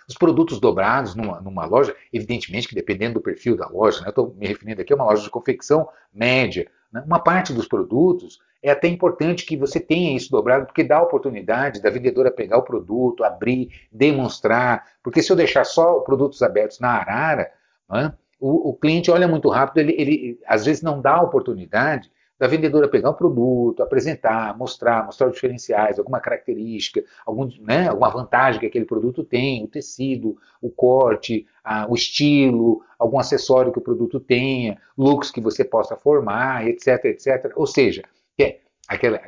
Os 0.06 0.16
produtos 0.16 0.60
dobrados 0.60 1.16
numa, 1.16 1.40
numa 1.40 1.66
loja, 1.66 1.96
evidentemente 2.12 2.68
que 2.68 2.76
dependendo 2.76 3.16
do 3.16 3.22
perfil 3.22 3.56
da 3.56 3.70
loja, 3.70 4.02
né? 4.02 4.10
estou 4.10 4.36
me 4.36 4.46
referindo 4.46 4.82
aqui 4.82 4.92
a 4.92 4.96
uma 4.98 5.06
loja 5.06 5.24
de 5.24 5.30
confecção 5.30 5.88
média, 6.14 6.70
né? 6.96 7.04
uma 7.06 7.20
parte 7.20 7.52
dos 7.52 7.68
produtos 7.68 8.40
é 8.64 8.72
até 8.72 8.88
importante 8.88 9.46
que 9.46 9.58
você 9.58 9.80
tenha 9.80 10.16
isso 10.16 10.32
dobrado, 10.32 10.66
porque 10.66 10.84
dá 10.84 10.98
a 10.98 11.04
oportunidade 11.04 11.82
da 11.82 11.90
vendedora 11.90 12.32
pegar 12.32 12.58
o 12.58 12.64
produto, 12.64 13.24
abrir, 13.24 13.70
demonstrar, 13.92 14.86
porque 15.04 15.22
se 15.22 15.30
eu 15.32 15.36
deixar 15.36 15.66
só 15.66 16.00
produtos 16.00 16.42
abertos 16.42 16.80
na 16.80 16.92
arara, 16.92 17.52
né? 17.90 18.14
o, 18.40 18.70
o, 18.70 18.74
cliente 18.74 19.12
olha 19.12 19.28
muito 19.28 19.50
rápido, 19.50 19.80
ele, 19.80 19.94
ele 20.00 20.40
às 20.48 20.66
vezes 20.66 20.82
não 20.82 21.02
dá 21.02 21.16
a 21.16 21.22
oportunidade 21.22 22.10
da 22.38 22.48
vendedora 22.48 22.88
pegar 22.88 23.12
o 23.12 23.14
produto, 23.14 23.82
apresentar, 23.82 24.58
mostrar, 24.58 25.06
mostrar 25.06 25.28
os 25.28 25.34
diferenciais, 25.36 25.98
alguma 25.98 26.20
característica, 26.20 27.04
algum, 27.26 27.50
né, 27.62 27.88
alguma 27.88 28.10
vantagem 28.10 28.60
que 28.60 28.66
aquele 28.66 28.86
produto 28.86 29.24
tem, 29.24 29.64
o 29.64 29.68
tecido, 29.68 30.38
o 30.62 30.70
corte, 30.70 31.48
a, 31.64 31.90
o 31.90 31.96
estilo, 31.96 32.82
algum 33.00 33.20
acessório 33.20 33.72
que 33.72 33.80
o 33.80 33.84
produto 33.84 34.20
tenha, 34.20 34.78
looks 34.98 35.32
que 35.32 35.40
você 35.40 35.64
possa 35.64 35.96
formar, 35.96 36.68
etc, 36.68 37.06
etc. 37.06 37.54
Ou 37.56 37.66
seja, 37.66 38.04
é 38.40 38.60
aquele, 38.88 39.20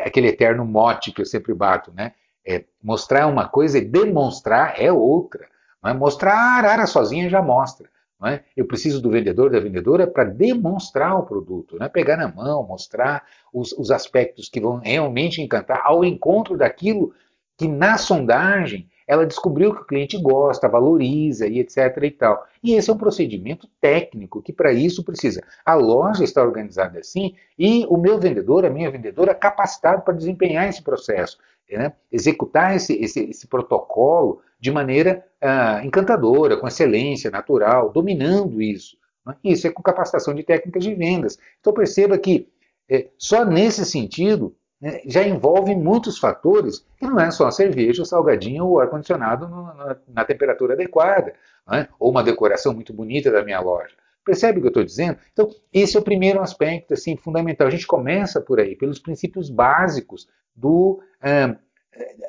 aquele 0.00 0.28
eterno 0.28 0.64
mote 0.64 1.12
que 1.12 1.22
eu 1.22 1.26
sempre 1.26 1.54
bato, 1.54 1.92
né? 1.92 2.12
É, 2.44 2.64
mostrar 2.82 3.26
uma 3.26 3.46
coisa 3.46 3.78
e 3.78 3.84
demonstrar 3.84 4.80
é 4.80 4.90
outra. 4.90 5.46
Não 5.82 5.90
é? 5.90 5.94
Mostrar 5.94 6.32
a 6.34 6.56
arara 6.56 6.86
sozinha 6.86 7.28
já 7.28 7.42
mostra. 7.42 7.88
É? 8.26 8.40
Eu 8.56 8.66
preciso 8.66 9.00
do 9.00 9.10
vendedor, 9.10 9.48
da 9.48 9.60
vendedora, 9.60 10.04
para 10.04 10.24
demonstrar 10.24 11.16
o 11.16 11.22
produto, 11.22 11.78
né? 11.78 11.88
pegar 11.88 12.16
na 12.16 12.26
mão, 12.26 12.66
mostrar 12.66 13.24
os, 13.52 13.70
os 13.72 13.92
aspectos 13.92 14.48
que 14.48 14.60
vão 14.60 14.78
realmente 14.78 15.40
encantar, 15.40 15.82
ao 15.84 16.04
encontro 16.04 16.56
daquilo 16.56 17.14
que 17.56 17.68
na 17.68 17.96
sondagem 17.96 18.88
ela 19.08 19.24
descobriu 19.24 19.74
que 19.74 19.80
o 19.80 19.86
cliente 19.86 20.18
gosta, 20.18 20.68
valoriza 20.68 21.46
e 21.46 21.58
etc 21.60 21.96
e 22.02 22.10
tal. 22.10 22.46
E 22.62 22.74
esse 22.74 22.90
é 22.90 22.92
um 22.92 22.98
procedimento 22.98 23.66
técnico 23.80 24.42
que 24.42 24.52
para 24.52 24.70
isso 24.70 25.02
precisa. 25.02 25.42
A 25.64 25.72
loja 25.72 26.22
está 26.22 26.42
organizada 26.42 26.98
assim 26.98 27.34
e 27.58 27.86
o 27.88 27.96
meu 27.96 28.20
vendedor, 28.20 28.66
a 28.66 28.70
minha 28.70 28.90
vendedora, 28.90 29.34
capacitado 29.34 30.02
para 30.02 30.12
desempenhar 30.12 30.68
esse 30.68 30.82
processo, 30.82 31.38
né? 31.70 31.94
executar 32.12 32.76
esse, 32.76 32.92
esse, 33.02 33.30
esse, 33.30 33.46
protocolo 33.46 34.42
de 34.60 34.70
maneira 34.70 35.24
ah, 35.40 35.80
encantadora, 35.82 36.58
com 36.58 36.68
excelência, 36.68 37.30
natural, 37.30 37.90
dominando 37.90 38.60
isso. 38.60 38.98
Né? 39.24 39.34
Isso 39.42 39.66
é 39.66 39.70
com 39.70 39.82
capacitação 39.82 40.34
de 40.34 40.42
técnicas 40.42 40.84
de 40.84 40.94
vendas. 40.94 41.38
Então 41.60 41.72
perceba 41.72 42.18
que 42.18 42.46
é, 42.90 43.08
só 43.16 43.44
nesse 43.44 43.86
sentido 43.86 44.54
né, 44.80 45.00
já 45.06 45.22
envolve 45.22 45.74
muitos 45.74 46.18
fatores 46.18 46.84
que 46.96 47.06
não 47.06 47.18
é 47.18 47.30
só 47.30 47.46
a 47.46 47.50
cerveja, 47.50 48.02
o 48.02 48.06
salgadinho 48.06 48.64
ou 48.64 48.72
o 48.72 48.80
ar-condicionado 48.80 49.48
na, 49.48 49.96
na, 50.08 50.24
temperatura 50.24 50.74
adequada, 50.74 51.34
né, 51.68 51.88
ou 51.98 52.10
uma 52.10 52.22
decoração 52.22 52.72
muito 52.72 52.92
bonita 52.92 53.30
da 53.30 53.44
minha 53.44 53.60
loja. 53.60 53.94
Percebe 54.24 54.58
o 54.58 54.60
que 54.60 54.66
eu 54.66 54.70
estou 54.70 54.84
dizendo? 54.84 55.18
Então, 55.32 55.48
esse 55.72 55.96
é 55.96 56.00
o 56.00 56.04
primeiro 56.04 56.40
aspecto 56.40 56.92
assim, 56.92 57.16
fundamental. 57.16 57.66
A 57.66 57.70
gente 57.70 57.86
começa 57.86 58.40
por 58.40 58.60
aí, 58.60 58.76
pelos 58.76 58.98
princípios 58.98 59.48
básicos 59.48 60.28
do, 60.54 61.00
é, 61.22 61.56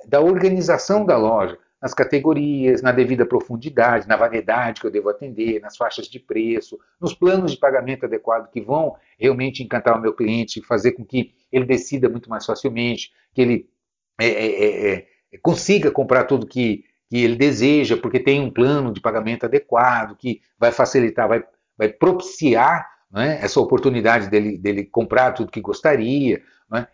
da 0.07 0.21
organização 0.21 1.05
da 1.05 1.17
loja 1.17 1.57
nas 1.81 1.93
categorias, 1.93 2.81
na 2.81 2.91
devida 2.91 3.25
profundidade, 3.25 4.07
na 4.07 4.17
variedade 4.17 4.81
que 4.81 4.87
eu 4.87 4.91
devo 4.91 5.09
atender, 5.09 5.61
nas 5.61 5.77
faixas 5.77 6.07
de 6.07 6.19
preço, 6.19 6.77
nos 6.99 7.13
planos 7.13 7.51
de 7.51 7.57
pagamento 7.57 8.05
adequado 8.05 8.49
que 8.49 8.61
vão 8.61 8.95
realmente 9.17 9.63
encantar 9.63 9.97
o 9.97 10.01
meu 10.01 10.13
cliente, 10.13 10.61
fazer 10.61 10.91
com 10.91 11.05
que 11.05 11.33
ele 11.51 11.65
decida 11.65 12.09
muito 12.09 12.29
mais 12.29 12.45
facilmente, 12.45 13.11
que 13.33 13.41
ele 13.41 13.69
é, 14.19 14.27
é, 14.27 14.45
é, 14.47 15.07
é 15.33 15.37
consiga 15.41 15.89
comprar 15.89 16.25
tudo 16.25 16.45
que, 16.45 16.83
que 17.09 17.23
ele 17.23 17.35
deseja, 17.35 17.95
porque 17.95 18.19
tem 18.19 18.41
um 18.41 18.51
plano 18.51 18.91
de 18.91 18.99
pagamento 18.99 19.45
adequado, 19.45 20.17
que 20.17 20.41
vai 20.57 20.71
facilitar, 20.71 21.29
vai, 21.29 21.43
vai 21.77 21.87
propiciar 21.87 22.85
né, 23.09 23.39
essa 23.41 23.59
oportunidade 23.59 24.29
dele, 24.29 24.57
dele 24.57 24.83
comprar 24.83 25.31
tudo 25.31 25.51
que 25.51 25.61
gostaria. 25.61 26.41
Né, 26.69 26.87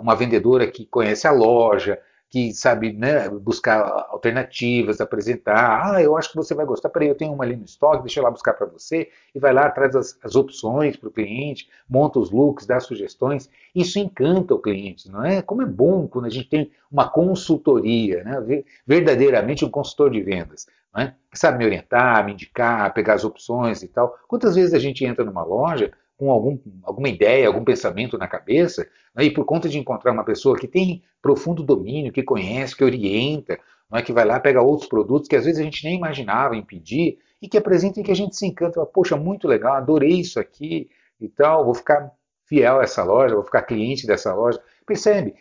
uma 0.00 0.14
vendedora 0.14 0.66
que 0.66 0.86
conhece 0.86 1.26
a 1.26 1.30
loja, 1.30 1.98
que 2.34 2.52
sabe 2.52 2.92
né, 2.92 3.28
buscar 3.28 4.08
alternativas, 4.08 5.00
apresentar. 5.00 5.94
Ah, 5.94 6.02
eu 6.02 6.16
acho 6.16 6.30
que 6.30 6.36
você 6.36 6.52
vai 6.52 6.66
gostar. 6.66 6.88
Peraí, 6.88 7.06
eu 7.06 7.14
tenho 7.14 7.32
uma 7.32 7.44
ali 7.44 7.54
no 7.54 7.64
estoque, 7.64 8.02
deixa 8.02 8.18
eu 8.18 8.24
lá 8.24 8.30
buscar 8.32 8.54
para 8.54 8.66
você. 8.66 9.08
E 9.32 9.38
vai 9.38 9.52
lá, 9.52 9.70
traz 9.70 9.94
as, 9.94 10.18
as 10.20 10.34
opções 10.34 10.96
para 10.96 11.08
o 11.08 11.12
cliente, 11.12 11.68
monta 11.88 12.18
os 12.18 12.32
looks, 12.32 12.66
dá 12.66 12.80
sugestões. 12.80 13.48
Isso 13.72 14.00
encanta 14.00 14.52
o 14.52 14.58
cliente, 14.58 15.08
não 15.08 15.24
é? 15.24 15.42
Como 15.42 15.62
é 15.62 15.64
bom 15.64 16.08
quando 16.08 16.24
a 16.24 16.28
gente 16.28 16.48
tem 16.48 16.72
uma 16.90 17.08
consultoria, 17.08 18.24
né? 18.24 18.64
verdadeiramente 18.84 19.64
um 19.64 19.70
consultor 19.70 20.10
de 20.10 20.20
vendas. 20.20 20.66
Não 20.92 21.02
é? 21.02 21.14
Sabe 21.32 21.58
me 21.58 21.66
orientar, 21.66 22.24
me 22.24 22.32
indicar, 22.32 22.92
pegar 22.92 23.14
as 23.14 23.24
opções 23.24 23.80
e 23.84 23.86
tal. 23.86 24.18
Quantas 24.26 24.56
vezes 24.56 24.74
a 24.74 24.80
gente 24.80 25.04
entra 25.04 25.24
numa 25.24 25.44
loja 25.44 25.92
com 26.16 26.30
algum, 26.30 26.58
alguma 26.82 27.08
ideia, 27.08 27.46
algum 27.46 27.64
pensamento 27.64 28.16
na 28.16 28.28
cabeça, 28.28 28.86
né, 29.14 29.24
e 29.24 29.30
por 29.30 29.44
conta 29.44 29.68
de 29.68 29.78
encontrar 29.78 30.12
uma 30.12 30.24
pessoa 30.24 30.56
que 30.56 30.68
tem 30.68 31.02
profundo 31.20 31.62
domínio, 31.62 32.12
que 32.12 32.22
conhece, 32.22 32.76
que 32.76 32.84
orienta, 32.84 33.58
não 33.90 33.98
é 33.98 34.02
que 34.02 34.12
vai 34.12 34.24
lá 34.24 34.40
pega 34.40 34.62
outros 34.62 34.88
produtos 34.88 35.28
que 35.28 35.36
às 35.36 35.44
vezes 35.44 35.60
a 35.60 35.64
gente 35.64 35.84
nem 35.84 35.96
imaginava 35.96 36.56
em 36.56 36.62
pedir 36.62 37.18
e 37.40 37.48
que 37.48 37.58
apresenta 37.58 38.00
e 38.00 38.02
que 38.02 38.10
a 38.10 38.16
gente 38.16 38.36
se 38.36 38.46
encanta, 38.46 38.84
poxa, 38.86 39.16
muito 39.16 39.46
legal, 39.46 39.74
adorei 39.74 40.20
isso 40.20 40.40
aqui 40.40 40.88
e 41.20 41.28
tal, 41.28 41.64
vou 41.64 41.74
ficar 41.74 42.10
fiel 42.46 42.80
a 42.80 42.84
essa 42.84 43.02
loja, 43.02 43.34
vou 43.34 43.44
ficar 43.44 43.62
cliente 43.62 44.06
dessa 44.06 44.34
loja. 44.34 44.60
Percebe? 44.86 45.34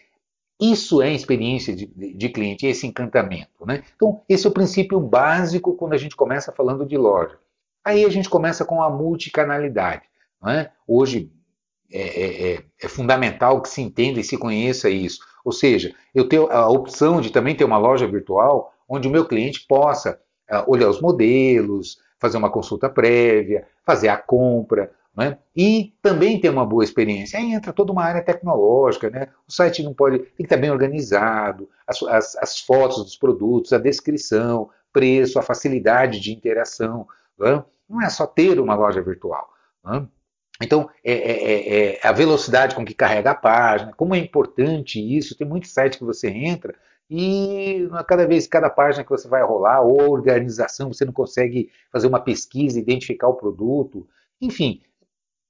Isso 0.61 1.01
é 1.01 1.11
experiência 1.11 1.75
de, 1.75 1.87
de, 1.87 2.13
de 2.13 2.29
cliente, 2.29 2.65
esse 2.65 2.87
encantamento. 2.87 3.65
Né? 3.65 3.83
Então, 3.95 4.21
esse 4.29 4.45
é 4.45 4.49
o 4.49 4.53
princípio 4.53 4.99
básico 4.99 5.75
quando 5.75 5.93
a 5.93 5.97
gente 5.97 6.15
começa 6.15 6.51
falando 6.51 6.85
de 6.85 6.97
loja. 6.97 7.37
Aí 7.83 8.05
a 8.05 8.09
gente 8.09 8.29
começa 8.29 8.63
com 8.63 8.81
a 8.81 8.89
multicanalidade. 8.89 10.03
É? 10.45 10.69
Hoje 10.87 11.31
é, 11.91 12.01
é, 12.01 12.53
é, 12.53 12.63
é, 12.81 12.87
fundamental 12.87 13.61
que 13.61 13.69
se 13.69 13.81
entenda 13.81 14.19
e 14.19 14.23
se 14.23 14.37
conheça 14.37 14.89
isso. 14.89 15.19
Ou 15.45 15.51
seja, 15.51 15.93
eu 16.13 16.27
tenho 16.27 16.51
a 16.51 16.67
opção 16.67 17.21
de 17.21 17.31
também 17.31 17.55
ter 17.55 17.63
uma 17.63 17.77
loja 17.77 18.07
virtual 18.07 18.73
onde 18.89 19.07
o 19.07 19.11
meu 19.11 19.25
cliente 19.25 19.65
possa 19.67 20.19
uh, 20.51 20.63
olhar 20.67 20.89
os 20.89 20.99
modelos, 20.99 21.97
fazer 22.19 22.37
uma 22.37 22.49
consulta 22.49 22.89
prévia, 22.89 23.67
fazer 23.85 24.07
a 24.07 24.17
compra, 24.17 24.91
né? 25.15 25.37
e 25.55 25.93
também 26.01 26.39
ter 26.39 26.49
uma 26.49 26.65
boa 26.65 26.83
experiência. 26.83 27.37
Aí 27.37 27.53
entra 27.53 27.71
toda 27.71 27.91
uma 27.91 28.03
área 28.03 28.23
tecnológica, 28.23 29.09
né? 29.09 29.29
o 29.47 29.51
site 29.51 29.83
não 29.83 29.93
pode, 29.93 30.19
tem 30.19 30.33
que 30.37 30.43
estar 30.43 30.57
bem 30.57 30.71
organizado, 30.71 31.69
as, 31.85 32.01
as, 32.03 32.35
as 32.37 32.59
fotos 32.59 33.03
dos 33.03 33.15
produtos, 33.15 33.71
a 33.71 33.77
descrição, 33.77 34.69
preço, 34.91 35.37
a 35.37 35.43
facilidade 35.43 36.19
de 36.19 36.33
interação. 36.33 37.07
Né? 37.37 37.63
Não 37.87 38.01
é 38.01 38.09
só 38.09 38.25
ter 38.25 38.59
uma 38.59 38.75
loja 38.75 39.01
virtual. 39.01 39.49
Né? 39.83 40.07
Então, 40.63 40.89
é, 41.03 41.11
é, 41.11 41.51
é, 41.51 41.95
é, 41.95 41.99
a 42.01 42.11
velocidade 42.11 42.73
com 42.73 42.85
que 42.85 42.93
carrega 42.93 43.31
a 43.31 43.35
página, 43.35 43.93
como 43.93 44.15
é 44.15 44.17
importante 44.17 44.99
isso. 44.99 45.37
Tem 45.37 45.45
muito 45.45 45.67
site 45.67 45.97
que 45.97 46.05
você 46.05 46.29
entra 46.29 46.73
e 47.09 47.87
cada 48.07 48.25
vez, 48.25 48.47
cada 48.47 48.69
página 48.69 49.03
que 49.03 49.09
você 49.09 49.27
vai 49.27 49.43
rolar, 49.43 49.81
ou 49.81 50.09
organização, 50.09 50.91
você 50.91 51.03
não 51.03 51.13
consegue 51.13 51.69
fazer 51.91 52.07
uma 52.07 52.19
pesquisa, 52.19 52.79
identificar 52.79 53.27
o 53.27 53.35
produto. 53.35 54.07
Enfim, 54.41 54.81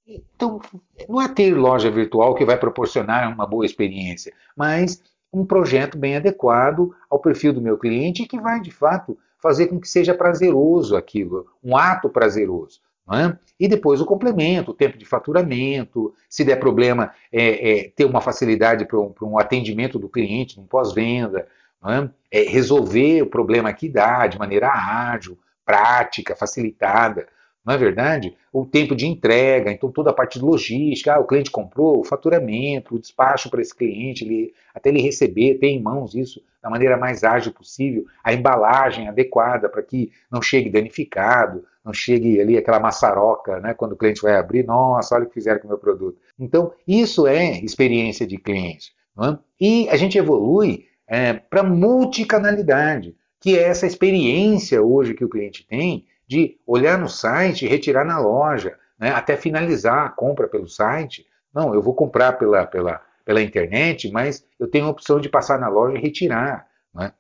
então, 0.06 0.60
não 1.08 1.22
é 1.22 1.28
ter 1.28 1.54
loja 1.54 1.92
virtual 1.92 2.34
que 2.36 2.44
vai 2.44 2.58
proporcionar 2.58 3.32
uma 3.32 3.46
boa 3.46 3.66
experiência, 3.66 4.34
mas 4.58 5.02
um 5.32 5.46
projeto 5.46 5.98
bem 5.98 6.16
adequado 6.16 6.94
ao 7.10 7.20
perfil 7.20 7.54
do 7.54 7.62
meu 7.62 7.78
cliente 7.78 8.26
que 8.26 8.40
vai, 8.40 8.60
de 8.60 8.72
fato, 8.72 9.18
fazer 9.40 9.68
com 9.68 9.80
que 9.80 9.88
seja 9.88 10.14
prazeroso 10.14 10.96
aquilo, 10.96 11.48
um 11.64 11.78
ato 11.78 12.10
prazeroso. 12.10 12.82
É? 13.12 13.38
E 13.60 13.68
depois 13.68 14.00
o 14.00 14.06
complemento, 14.06 14.72
o 14.72 14.74
tempo 14.74 14.98
de 14.98 15.06
faturamento, 15.06 16.14
se 16.30 16.46
der 16.46 16.56
problema, 16.56 17.14
é, 17.32 17.72
é, 17.72 17.90
ter 17.90 18.06
uma 18.06 18.22
facilidade 18.22 18.86
para 18.86 18.98
um, 18.98 19.14
um, 19.24 19.38
atendimento 19.38 20.00
do 20.00 20.08
cliente, 20.08 20.58
no 20.58 20.66
pós-venda, 20.66 21.46
é? 21.86 22.10
é? 22.40 22.44
resolver 22.44 23.22
o 23.22 23.28
problema 23.28 23.74
que 23.74 23.90
dá 23.90 24.26
de 24.26 24.40
maneira 24.40 24.70
ágil, 24.70 25.38
prática, 25.66 26.34
facilitada 26.34 27.28
não 27.66 27.74
é 27.74 27.78
verdade? 27.78 28.36
O 28.52 28.66
tempo 28.66 28.94
de 28.96 29.08
entrega, 29.08 29.72
então 29.72 29.90
toda 29.90 30.10
a 30.10 30.14
parte 30.14 30.38
de 30.38 30.44
logística, 30.44 31.14
ah, 31.14 31.20
o 31.20 31.26
cliente 31.26 31.50
comprou, 31.50 32.00
o 32.00 32.04
faturamento, 32.04 32.96
o 32.96 33.00
despacho 33.00 33.50
para 33.50 33.62
esse 33.62 33.74
cliente, 33.74 34.26
ele, 34.26 34.54
até 34.74 34.90
ele 34.90 35.02
receber, 35.02 35.58
ter 35.60 35.68
em 35.68 35.82
mãos 35.82 36.14
isso 36.14 36.44
da 36.62 36.70
maneira 36.70 36.98
mais 36.98 37.24
ágil 37.24 37.54
possível, 37.54 38.06
a 38.24 38.34
embalagem 38.34 39.08
adequada 39.08 39.70
para 39.70 39.82
que 39.82 40.12
não 40.30 40.42
chegue 40.42 40.70
danificado, 40.70 41.66
não 41.84 41.94
chegue 41.94 42.40
ali 42.40 42.58
aquela 42.58 42.80
maçaroca, 42.80 43.60
né, 43.60 43.74
quando 43.74 43.92
o 43.92 43.98
cliente 43.98 44.22
vai 44.22 44.36
abrir, 44.36 44.66
nossa, 44.66 45.16
olha 45.16 45.26
o 45.26 45.28
que 45.28 45.34
fizeram 45.34 45.60
com 45.60 45.68
o 45.68 45.70
meu 45.70 45.78
produto. 45.78 46.18
Então, 46.40 46.72
isso 46.88 47.28
é 47.28 47.60
experiência 47.60 48.26
de 48.26 48.38
cliente. 48.38 48.94
É? 49.22 49.38
E 49.60 49.90
a 49.90 49.98
gente 49.98 50.18
evolui 50.18 50.86
é, 51.08 51.34
para 51.34 51.62
multicanalidade, 51.62 53.16
que 53.40 53.58
é 53.58 53.64
essa 53.64 53.86
experiência 53.86 54.82
hoje 54.82 55.14
que 55.14 55.26
o 55.26 55.30
cliente 55.30 55.68
tem 55.68 56.06
de 56.28 56.58
olhar 56.66 56.98
no 56.98 57.10
site 57.10 57.66
e 57.66 57.68
retirar 57.68 58.06
na 58.06 58.18
loja, 58.18 58.78
né, 58.98 59.10
até 59.12 59.36
finalizar 59.36 60.06
a 60.06 60.10
compra 60.10 60.48
pelo 60.48 60.68
site. 60.68 61.26
Não, 61.54 61.74
eu 61.74 61.82
vou 61.82 61.94
comprar 61.94 62.34
pela, 62.34 62.66
pela, 62.66 63.02
pela 63.26 63.42
internet, 63.42 64.10
mas 64.10 64.46
eu 64.58 64.68
tenho 64.68 64.86
a 64.86 64.90
opção 64.90 65.20
de 65.20 65.30
passar 65.30 65.60
na 65.60 65.68
loja 65.68 65.98
e 65.98 66.02
retirar. 66.02 66.66
Né? 66.94 67.12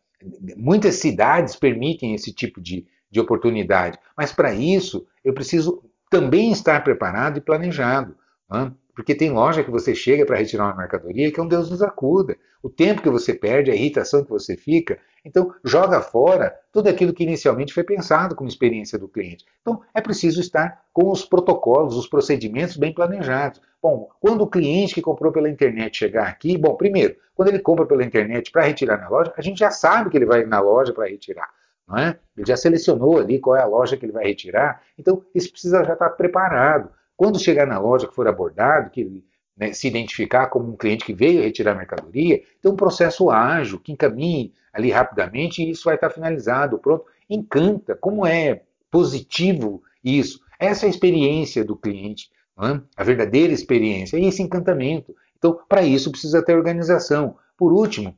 Muitas 0.55 0.95
cidades 0.95 1.55
permitem 1.55 2.15
esse 2.15 2.33
tipo 2.33 2.61
de, 2.61 2.87
de 3.13 3.19
oportunidade, 3.19 3.99
mas 4.17 4.33
para 4.33 4.53
isso 4.53 5.05
eu 5.23 5.33
preciso 5.33 5.83
também 6.09 6.51
estar 6.51 6.83
preparado 6.83 7.37
e 7.37 7.41
planejado. 7.41 8.15
Né? 8.49 8.71
Porque 8.95 9.15
tem 9.15 9.31
loja 9.31 9.63
que 9.63 9.71
você 9.71 9.95
chega 9.95 10.25
para 10.25 10.37
retirar 10.37 10.65
uma 10.65 10.75
mercadoria 10.75 11.31
que 11.31 11.39
é 11.39 11.43
um 11.43 11.47
Deus 11.47 11.69
nos 11.69 11.81
acuda. 11.81 12.35
O 12.61 12.69
tempo 12.69 13.01
que 13.01 13.09
você 13.09 13.33
perde, 13.33 13.69
a 13.69 13.75
irritação 13.75 14.23
que 14.23 14.29
você 14.29 14.55
fica. 14.55 14.97
Então, 15.25 15.53
joga 15.63 16.01
fora 16.01 16.53
tudo 16.71 16.89
aquilo 16.89 17.13
que 17.13 17.23
inicialmente 17.23 17.73
foi 17.73 17.83
pensado 17.83 18.35
como 18.35 18.49
experiência 18.49 18.97
do 18.97 19.07
cliente. 19.07 19.45
Então, 19.61 19.81
é 19.93 20.01
preciso 20.01 20.39
estar 20.39 20.83
com 20.91 21.11
os 21.11 21.25
protocolos, 21.25 21.95
os 21.95 22.07
procedimentos 22.07 22.77
bem 22.77 22.93
planejados. 22.93 23.61
Bom, 23.81 24.09
quando 24.19 24.41
o 24.41 24.49
cliente 24.49 24.93
que 24.93 25.01
comprou 25.01 25.31
pela 25.31 25.49
internet 25.49 25.97
chegar 25.97 26.27
aqui, 26.27 26.57
bom, 26.57 26.75
primeiro, 26.75 27.15
quando 27.35 27.49
ele 27.49 27.59
compra 27.59 27.85
pela 27.85 28.03
internet 28.03 28.51
para 28.51 28.63
retirar 28.63 28.97
na 28.97 29.09
loja, 29.09 29.33
a 29.35 29.41
gente 29.41 29.59
já 29.59 29.71
sabe 29.71 30.09
que 30.09 30.17
ele 30.17 30.25
vai 30.25 30.45
na 30.45 30.59
loja 30.59 30.93
para 30.93 31.09
retirar. 31.09 31.49
Não 31.87 31.97
é? 31.97 32.19
Ele 32.37 32.47
já 32.47 32.55
selecionou 32.55 33.19
ali 33.19 33.39
qual 33.39 33.55
é 33.55 33.61
a 33.61 33.67
loja 33.67 33.97
que 33.97 34.05
ele 34.05 34.13
vai 34.13 34.25
retirar, 34.25 34.81
então 34.97 35.23
isso 35.33 35.51
precisa 35.51 35.83
já 35.83 35.93
estar 35.93 36.09
preparado. 36.11 36.89
Quando 37.15 37.39
chegar 37.39 37.67
na 37.67 37.79
loja 37.79 38.07
que 38.07 38.15
for 38.15 38.27
abordado, 38.27 38.89
que 38.89 39.23
né, 39.55 39.71
se 39.71 39.87
identificar 39.87 40.47
como 40.47 40.71
um 40.71 40.75
cliente 40.75 41.05
que 41.05 41.13
veio 41.13 41.43
retirar 41.43 41.75
mercadoria, 41.75 42.41
tem 42.61 42.71
um 42.71 42.75
processo 42.75 43.29
ágil 43.29 43.79
que 43.79 43.91
encaminhe 43.91 44.53
ali 44.71 44.89
rapidamente 44.89 45.61
e 45.61 45.69
isso 45.69 45.85
vai 45.85 45.95
estar 45.95 46.09
finalizado, 46.09 46.79
pronto. 46.79 47.05
Encanta, 47.29 47.95
como 47.95 48.25
é 48.25 48.63
positivo 48.89 49.83
isso. 50.03 50.39
Essa 50.59 50.85
é 50.85 50.87
a 50.87 50.89
experiência 50.89 51.63
do 51.63 51.75
cliente, 51.75 52.29
é? 52.59 52.81
a 52.95 53.03
verdadeira 53.03 53.53
experiência, 53.53 54.17
e 54.17 54.25
esse 54.25 54.41
encantamento. 54.41 55.15
Então, 55.37 55.59
para 55.67 55.83
isso 55.83 56.11
precisa 56.11 56.43
ter 56.43 56.55
organização. 56.55 57.37
Por 57.57 57.71
último, 57.71 58.15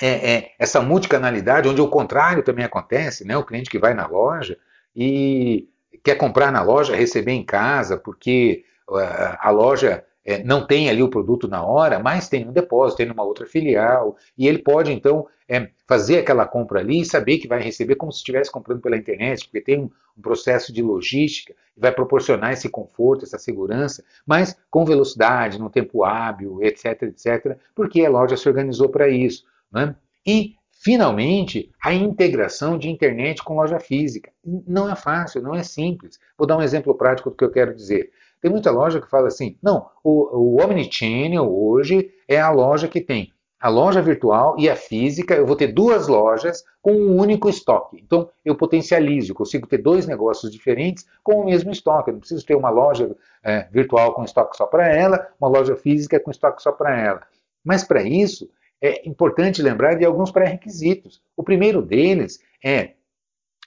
é, 0.00 0.32
é, 0.32 0.52
essa 0.58 0.80
multicanalidade, 0.80 1.68
onde 1.68 1.80
o 1.80 1.88
contrário 1.88 2.42
também 2.42 2.64
acontece, 2.64 3.24
né? 3.24 3.36
o 3.36 3.44
cliente 3.44 3.70
que 3.70 3.78
vai 3.78 3.94
na 3.94 4.06
loja 4.06 4.56
e 4.96 5.68
quer 6.02 6.16
comprar 6.16 6.50
na 6.50 6.62
loja, 6.62 6.96
receber 6.96 7.32
em 7.32 7.44
casa, 7.44 7.96
porque 7.96 8.64
uh, 8.88 8.96
a 9.38 9.50
loja 9.50 10.04
é, 10.24 10.42
não 10.42 10.66
tem 10.66 10.88
ali 10.88 11.02
o 11.02 11.10
produto 11.10 11.48
na 11.48 11.64
hora, 11.64 11.98
mas 11.98 12.28
tem 12.28 12.48
um 12.48 12.52
depósito, 12.52 12.98
tem 12.98 13.06
numa 13.06 13.22
outra 13.22 13.46
filial, 13.46 14.16
e 14.36 14.46
ele 14.46 14.58
pode 14.58 14.92
então 14.92 15.26
é, 15.48 15.68
fazer 15.86 16.18
aquela 16.18 16.46
compra 16.46 16.80
ali 16.80 17.00
e 17.00 17.04
saber 17.04 17.38
que 17.38 17.48
vai 17.48 17.60
receber 17.60 17.96
como 17.96 18.12
se 18.12 18.18
estivesse 18.18 18.50
comprando 18.50 18.80
pela 18.80 18.96
internet, 18.96 19.44
porque 19.44 19.60
tem 19.60 19.80
um, 19.80 19.90
um 20.16 20.22
processo 20.22 20.72
de 20.72 20.82
logística 20.82 21.54
que 21.74 21.80
vai 21.80 21.92
proporcionar 21.92 22.52
esse 22.52 22.68
conforto, 22.68 23.24
essa 23.24 23.38
segurança, 23.38 24.04
mas 24.26 24.56
com 24.70 24.84
velocidade, 24.84 25.58
no 25.58 25.68
tempo 25.68 26.04
hábil, 26.04 26.62
etc, 26.62 27.02
etc, 27.02 27.58
porque 27.74 28.04
a 28.04 28.10
loja 28.10 28.36
se 28.36 28.48
organizou 28.48 28.88
para 28.88 29.08
isso. 29.08 29.44
Né? 29.72 29.94
E 30.26 30.54
Finalmente, 30.82 31.70
a 31.84 31.92
integração 31.92 32.78
de 32.78 32.88
internet 32.88 33.44
com 33.44 33.54
loja 33.54 33.78
física. 33.78 34.32
Não 34.42 34.90
é 34.90 34.96
fácil, 34.96 35.42
não 35.42 35.54
é 35.54 35.62
simples. 35.62 36.18
Vou 36.38 36.46
dar 36.46 36.56
um 36.56 36.62
exemplo 36.62 36.94
prático 36.94 37.28
do 37.28 37.36
que 37.36 37.44
eu 37.44 37.50
quero 37.50 37.74
dizer. 37.74 38.10
Tem 38.40 38.50
muita 38.50 38.70
loja 38.70 38.98
que 38.98 39.10
fala 39.10 39.28
assim: 39.28 39.58
não, 39.62 39.90
o, 40.02 40.54
o 40.54 40.64
Omnichannel 40.64 41.54
hoje 41.54 42.10
é 42.26 42.40
a 42.40 42.50
loja 42.50 42.88
que 42.88 43.02
tem 43.02 43.30
a 43.60 43.68
loja 43.68 44.00
virtual 44.00 44.56
e 44.58 44.70
a 44.70 44.74
física. 44.74 45.34
Eu 45.34 45.44
vou 45.44 45.54
ter 45.54 45.66
duas 45.66 46.08
lojas 46.08 46.64
com 46.80 46.92
um 46.92 47.20
único 47.20 47.50
estoque. 47.50 48.00
Então, 48.02 48.30
eu 48.42 48.56
potencializo, 48.56 49.34
consigo 49.34 49.66
ter 49.66 49.78
dois 49.78 50.06
negócios 50.06 50.50
diferentes 50.50 51.06
com 51.22 51.42
o 51.42 51.44
mesmo 51.44 51.70
estoque. 51.70 52.08
Eu 52.08 52.14
não 52.14 52.20
preciso 52.20 52.46
ter 52.46 52.54
uma 52.54 52.70
loja 52.70 53.14
é, 53.44 53.68
virtual 53.70 54.14
com 54.14 54.24
estoque 54.24 54.56
só 54.56 54.64
para 54.64 54.88
ela, 54.88 55.28
uma 55.38 55.50
loja 55.50 55.76
física 55.76 56.18
com 56.18 56.30
estoque 56.30 56.62
só 56.62 56.72
para 56.72 56.98
ela. 56.98 57.22
Mas 57.62 57.84
para 57.84 58.02
isso, 58.02 58.48
é 58.80 59.08
importante 59.08 59.62
lembrar 59.62 59.94
de 59.94 60.04
alguns 60.04 60.30
pré-requisitos. 60.30 61.22
O 61.36 61.42
primeiro 61.42 61.82
deles 61.82 62.40
é 62.64 62.94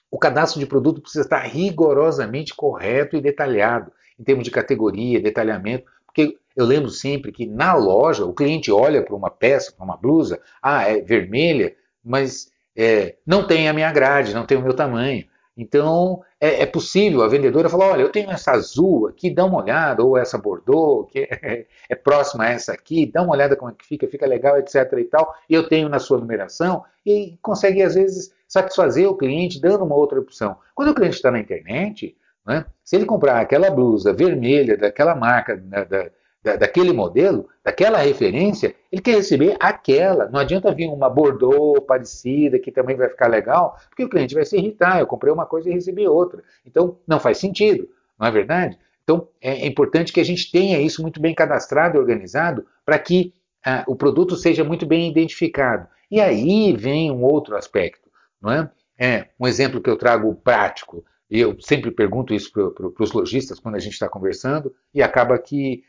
o 0.09 0.17
cadastro 0.17 0.59
de 0.59 0.67
produto 0.67 1.01
precisa 1.01 1.23
estar 1.23 1.39
rigorosamente 1.39 2.53
correto 2.53 3.15
e 3.17 3.21
detalhado, 3.21 3.91
em 4.19 4.23
termos 4.23 4.43
de 4.43 4.51
categoria, 4.51 5.19
detalhamento, 5.19 5.85
porque 6.05 6.37
eu 6.55 6.65
lembro 6.65 6.89
sempre 6.89 7.31
que 7.31 7.47
na 7.47 7.73
loja 7.73 8.23
o 8.23 8.33
cliente 8.33 8.71
olha 8.71 9.03
para 9.03 9.15
uma 9.15 9.31
peça, 9.31 9.71
para 9.71 9.83
uma 9.83 9.97
blusa, 9.97 10.39
ah, 10.61 10.87
é 10.87 11.01
vermelha, 11.01 11.75
mas 12.03 12.51
é, 12.75 13.15
não 13.25 13.47
tem 13.47 13.67
a 13.67 13.73
minha 13.73 13.91
grade, 13.91 14.35
não 14.35 14.45
tem 14.45 14.55
o 14.55 14.61
meu 14.61 14.75
tamanho. 14.75 15.25
Então, 15.57 16.21
é, 16.43 16.63
é, 16.63 16.65
possível 16.65 17.23
a 17.23 17.27
vendedora 17.29 17.69
falar: 17.69 17.91
olha, 17.91 18.01
eu 18.01 18.09
tenho 18.09 18.29
essa 18.29 18.51
azul 18.51 19.07
aqui, 19.07 19.33
dá 19.33 19.45
uma 19.45 19.63
olhada, 19.63 20.03
ou 20.03 20.17
essa 20.17 20.37
bordô, 20.37 21.07
que 21.09 21.19
é, 21.19 21.65
é, 21.89 21.95
próxima 21.95 22.43
a 22.43 22.49
essa 22.49 22.73
aqui, 22.73 23.05
dá 23.05 23.21
uma 23.21 23.31
olhada 23.31 23.55
como 23.55 23.71
é 23.71 23.73
que 23.73 23.85
fica, 23.85 24.05
fica 24.09 24.27
legal, 24.27 24.57
etc. 24.57 24.91
e 24.99 25.05
tal, 25.05 25.33
eu 25.49 25.69
tenho 25.69 25.87
na 25.87 25.99
sua 25.99 26.17
numeração, 26.17 26.83
e 27.05 27.37
consegue, 27.41 27.81
às 27.81 27.95
vezes, 27.95 28.33
satisfazer 28.45 29.07
o 29.07 29.15
cliente 29.15 29.61
dando 29.61 29.85
uma 29.85 29.95
outra 29.95 30.19
opção. 30.19 30.57
Quando 30.75 30.89
o 30.89 30.93
cliente 30.93 31.15
está 31.15 31.31
na 31.31 31.39
internet, 31.39 32.13
né, 32.45 32.65
se 32.83 32.97
ele 32.97 33.05
comprar 33.05 33.39
aquela 33.39 33.71
blusa 33.71 34.11
vermelha 34.11 34.75
daquela 34.75 35.15
marca, 35.15 35.55
da, 35.55 35.85
da 35.85 36.11
da, 36.43 36.57
daquele 36.57 36.91
modelo, 36.91 37.47
daquela 37.63 37.99
referência, 37.99 38.75
ele 38.91 39.01
quer 39.01 39.15
receber 39.15 39.55
aquela. 39.59 40.27
Não 40.29 40.39
adianta 40.39 40.73
vir 40.73 40.87
uma 40.87 41.09
Bordeaux 41.09 41.79
parecida, 41.85 42.59
que 42.59 42.71
também 42.71 42.95
vai 42.95 43.09
ficar 43.09 43.27
legal, 43.27 43.79
porque 43.89 44.03
o 44.03 44.09
cliente 44.09 44.35
vai 44.35 44.45
se 44.45 44.57
irritar. 44.57 44.99
Eu 44.99 45.07
comprei 45.07 45.31
uma 45.31 45.45
coisa 45.45 45.69
e 45.69 45.73
recebi 45.73 46.07
outra. 46.07 46.43
Então, 46.65 46.97
não 47.07 47.19
faz 47.19 47.37
sentido, 47.37 47.87
não 48.19 48.27
é 48.27 48.31
verdade? 48.31 48.77
Então, 49.03 49.27
é, 49.41 49.65
importante 49.65 50.11
que 50.11 50.19
a 50.19 50.25
gente 50.25 50.51
tenha 50.51 50.79
isso 50.79 51.01
muito 51.01 51.21
bem 51.21 51.33
cadastrado 51.33 51.97
e 51.97 51.99
organizado 51.99 52.65
para 52.85 52.99
que 52.99 53.33
ah, 53.65 53.83
o 53.87 53.95
produto 53.95 54.35
seja 54.35 54.63
muito 54.63 54.85
bem 54.85 55.09
identificado. 55.09 55.87
E 56.11 56.19
aí 56.21 56.73
vem 56.73 57.11
um 57.11 57.23
outro 57.23 57.55
aspecto, 57.55 58.09
não 58.41 58.51
é? 58.51 58.69
é 58.99 59.27
um 59.39 59.47
exemplo 59.47 59.81
que 59.81 59.89
eu 59.89 59.97
trago 59.97 60.35
prático, 60.35 61.03
eu 61.29 61.57
sempre 61.59 61.89
pergunto 61.89 62.33
isso 62.33 62.51
para 62.51 63.03
os 63.03 63.11
lojistas 63.11 63.59
quando 63.59 63.75
a 63.75 63.79
gente 63.79 63.93
está 63.93 64.07
conversando, 64.07 64.73
e 64.93 65.01
acaba 65.01 65.37
que 65.39 65.83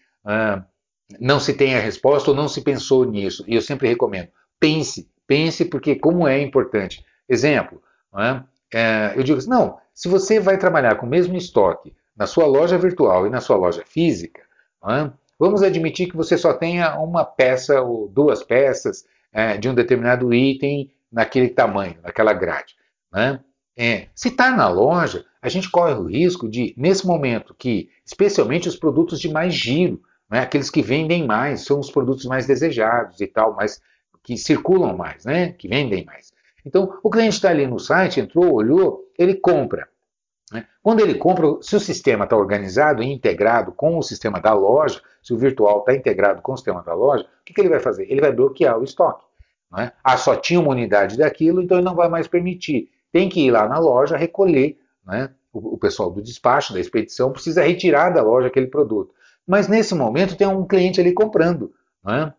não 1.21 1.39
se 1.39 1.55
tem 1.55 1.75
a 1.75 1.81
resposta 1.81 2.31
ou 2.31 2.37
não 2.37 2.49
se 2.49 2.63
pensou 2.63 3.05
nisso. 3.05 3.45
E 3.47 3.55
eu 3.55 3.63
sempre 3.63 3.89
recomendo, 3.89 4.29
pense, 4.59 5.09
pense 5.27 5.65
porque 5.65 5.95
como 5.97 6.27
é 6.27 6.41
importante. 6.41 7.05
Exemplo, 7.29 7.83
é, 8.73 9.13
eu 9.17 9.23
digo 9.23 9.39
assim, 9.39 9.51
não, 9.51 9.79
se 9.93 10.09
você 10.09 10.41
vai 10.41 10.59
trabalhar 10.59 10.97
com 10.97 11.07
o 11.07 11.09
mesmo 11.09 11.37
estoque 11.37 11.95
na 12.17 12.27
sua 12.27 12.47
loja 12.47 12.79
virtual 12.79 13.27
e 13.27 13.31
na 13.31 13.41
sua 13.41 13.57
loja 13.57 13.83
física, 13.87 14.43
vamos 15.39 15.63
admitir 15.63 16.09
que 16.09 16.17
você 16.17 16.37
só 16.39 16.53
tenha 16.53 16.99
uma 16.99 17.25
peça 17.25 17.81
ou 17.81 18.09
duas 18.09 18.43
peças 18.43 19.05
é, 19.33 19.57
de 19.57 19.69
um 19.69 19.75
determinado 19.75 20.33
item 20.33 20.91
naquele 21.11 21.49
tamanho, 21.49 21.97
naquela 22.03 22.33
grade. 22.33 22.75
É, 23.77 24.07
se 24.15 24.29
está 24.29 24.51
na 24.57 24.69
loja, 24.69 25.25
a 25.43 25.49
gente 25.49 25.71
corre 25.71 25.95
o 25.95 26.05
risco 26.05 26.49
de, 26.49 26.73
nesse 26.77 27.07
momento 27.07 27.55
que, 27.55 27.91
especialmente 28.07 28.69
os 28.69 28.77
produtos 28.77 29.21
de 29.21 29.29
mais 29.29 29.53
giro, 29.53 30.01
né? 30.35 30.41
Aqueles 30.41 30.69
que 30.69 30.83
vendem 30.83 31.25
mais 31.25 31.65
são 31.65 31.79
os 31.79 31.93
produtos 31.93 32.25
mais 32.25 32.45
desejados 32.45 33.21
e 33.21 33.27
tal, 33.29 33.55
mas 33.55 33.81
que 34.21 34.37
circulam 34.37 34.97
mais, 34.97 35.25
né? 35.25 35.53
que 35.53 35.69
vendem 35.69 36.05
mais. 36.05 36.33
Então, 36.67 36.99
o 37.05 37.09
cliente 37.09 37.37
está 37.37 37.51
ali 37.51 37.69
no 37.69 37.79
site, 37.79 38.19
entrou, 38.19 38.53
olhou, 38.53 39.09
ele 39.17 39.37
compra. 39.37 39.87
Né? 40.51 40.67
Quando 40.83 40.99
ele 40.99 41.15
compra, 41.15 41.47
se 41.61 41.77
o 41.77 41.79
sistema 41.79 42.25
está 42.25 42.37
organizado 42.37 43.01
e 43.01 43.07
integrado 43.07 43.71
com 43.71 43.97
o 43.97 44.03
sistema 44.03 44.41
da 44.41 44.53
loja, 44.53 45.01
se 45.23 45.33
o 45.33 45.39
virtual 45.39 45.79
está 45.79 45.95
integrado 45.95 46.43
com 46.43 46.55
o 46.55 46.57
sistema 46.57 46.83
da 46.83 46.95
loja, 46.95 47.23
o 47.23 47.45
que, 47.45 47.55
que 47.55 47.61
ele 47.61 47.69
vai 47.69 47.79
fazer? 47.79 48.11
Ele 48.11 48.21
vai 48.21 48.33
bloquear 48.33 48.77
o 48.77 48.83
estoque. 48.83 49.25
Né? 49.71 49.93
Ah, 50.03 50.17
só 50.17 50.35
tinha 50.35 50.59
uma 50.59 50.73
unidade 50.73 51.17
daquilo, 51.17 51.63
então 51.63 51.79
ele 51.79 51.85
não 51.85 51.95
vai 51.95 52.09
mais 52.09 52.27
permitir. 52.27 52.91
Tem 53.13 53.29
que 53.29 53.47
ir 53.47 53.53
lá 53.53 53.69
na 53.69 53.79
loja 53.79 54.17
recolher. 54.17 54.81
Né? 55.07 55.31
O, 55.53 55.75
o 55.75 55.79
pessoal 55.79 56.11
do 56.11 56.21
despacho, 56.21 56.73
da 56.73 56.81
expedição, 56.81 57.31
precisa 57.31 57.63
retirar 57.63 58.11
da 58.11 58.21
loja 58.21 58.49
aquele 58.49 58.67
produto. 58.67 59.15
Mas 59.47 59.69
nesse 59.69 59.95
momento 59.95 60.37
tem 60.37 60.47
um 60.47 60.67
cliente 60.67 61.01
ali 61.01 61.13
comprando. 61.13 61.73
É? 62.07 62.33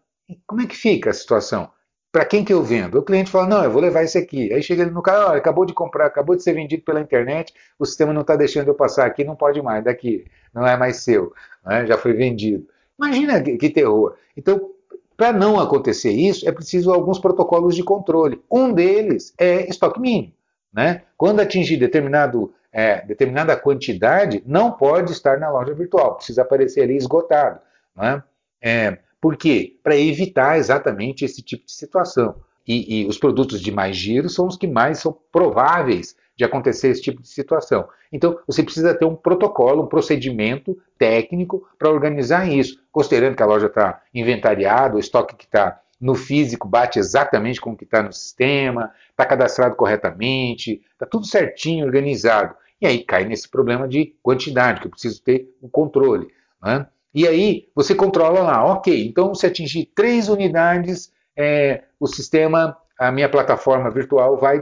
Como 0.45 0.61
é 0.61 0.65
que 0.65 0.75
fica 0.75 1.09
a 1.09 1.13
situação? 1.13 1.69
Para 2.11 2.25
quem 2.25 2.45
que 2.45 2.53
eu 2.53 2.63
vendo? 2.63 2.97
O 2.97 3.03
cliente 3.03 3.29
fala, 3.29 3.47
não, 3.47 3.63
eu 3.63 3.71
vou 3.71 3.81
levar 3.81 4.03
esse 4.03 4.17
aqui. 4.17 4.51
Aí 4.53 4.63
chega 4.63 4.83
ele 4.83 4.91
no 4.91 5.03
olha, 5.05 5.37
acabou 5.37 5.65
de 5.65 5.73
comprar, 5.73 6.05
acabou 6.05 6.35
de 6.35 6.43
ser 6.43 6.53
vendido 6.53 6.83
pela 6.83 7.01
internet, 7.01 7.53
o 7.77 7.85
sistema 7.85 8.13
não 8.13 8.21
está 8.21 8.35
deixando 8.35 8.69
eu 8.69 8.73
passar 8.73 9.05
aqui, 9.05 9.23
não 9.23 9.35
pode 9.35 9.61
mais, 9.61 9.83
daqui, 9.83 10.25
não 10.53 10.65
é 10.65 10.77
mais 10.77 10.97
seu, 10.97 11.33
é? 11.67 11.85
já 11.85 11.97
foi 11.97 12.13
vendido. 12.13 12.65
Imagina 12.97 13.41
que, 13.41 13.57
que 13.57 13.69
terror. 13.69 14.15
Então, 14.37 14.71
para 15.17 15.33
não 15.33 15.59
acontecer 15.59 16.11
isso, 16.11 16.47
é 16.47 16.51
preciso 16.51 16.91
alguns 16.93 17.19
protocolos 17.19 17.75
de 17.75 17.83
controle. 17.83 18.41
Um 18.49 18.71
deles 18.71 19.33
é 19.37 19.69
estoque 19.69 19.99
mínimo. 19.99 20.33
Né? 20.73 21.03
Quando 21.17 21.39
atingir 21.39 21.77
determinado 21.77 22.53
é, 22.77 22.99
determinada 23.05 23.55
quantidade 23.55 24.43
não 24.45 24.69
pode 24.69 25.13
estar 25.13 25.39
na 25.39 25.49
loja 25.49 25.73
virtual, 25.73 26.15
precisa 26.15 26.41
aparecer 26.41 26.81
ali 26.81 26.97
esgotado. 26.97 27.61
Né? 27.95 28.21
É, 28.61 28.97
por 29.21 29.37
quê? 29.37 29.79
Para 29.81 29.95
evitar 29.95 30.57
exatamente 30.57 31.23
esse 31.23 31.41
tipo 31.41 31.65
de 31.65 31.71
situação. 31.71 32.35
E, 32.67 33.03
e, 33.03 33.07
os 33.07 33.17
produtos 33.17 33.61
de 33.61 33.71
mais 33.71 33.95
giro 33.95 34.27
são 34.27 34.45
os 34.45 34.57
que 34.57 34.67
mais 34.67 34.99
são 34.99 35.17
prováveis 35.31 36.17
de 36.35 36.43
acontecer 36.43 36.89
esse 36.89 37.01
tipo 37.01 37.21
de 37.21 37.29
situação. 37.29 37.87
Então, 38.11 38.37
você 38.45 38.61
precisa 38.61 38.93
ter 38.93 39.05
um 39.05 39.15
protocolo, 39.15 39.83
um 39.83 39.87
procedimento 39.87 40.77
técnico 40.97 41.65
para 41.79 41.89
organizar 41.89 42.51
isso, 42.51 42.77
considerando 42.91 43.37
que 43.37 43.43
a 43.43 43.45
loja 43.45 43.67
está 43.67 44.01
inventariada, 44.13 44.97
o 44.97 44.99
estoque 44.99 45.37
que 45.37 45.45
está 45.45 45.79
no 46.01 46.13
físico 46.13 46.67
bate 46.67 46.99
exatamente 46.99 47.61
com 47.61 47.71
o 47.71 47.77
que 47.77 47.85
está 47.85 48.03
no 48.03 48.11
sistema, 48.11 48.91
está 49.11 49.25
cadastrado 49.25 49.75
corretamente, 49.75 50.81
está 50.91 51.05
tudo 51.05 51.25
certinho, 51.25 51.85
organizado. 51.85 52.53
E 52.81 52.87
aí 52.87 53.03
cai 53.03 53.25
nesse 53.25 53.49
problema 53.49 53.87
de 53.87 54.15
quantidade, 54.21 54.81
que 54.81 54.87
eu 54.87 54.91
preciso 54.91 55.21
ter 55.23 55.55
um 55.61 55.69
controle. 55.69 56.27
Né? 56.61 56.85
E 57.13 57.27
aí 57.27 57.69
você 57.73 57.95
controla 57.95 58.41
lá, 58.41 58.65
ok, 58.65 59.07
então 59.07 59.33
se 59.33 59.45
atingir 59.45 59.91
três 59.95 60.27
unidades, 60.27 61.13
é, 61.37 61.83
o 61.99 62.07
sistema, 62.07 62.77
a 62.99 63.11
minha 63.11 63.29
plataforma 63.29 63.89
virtual 63.89 64.37
vai 64.37 64.61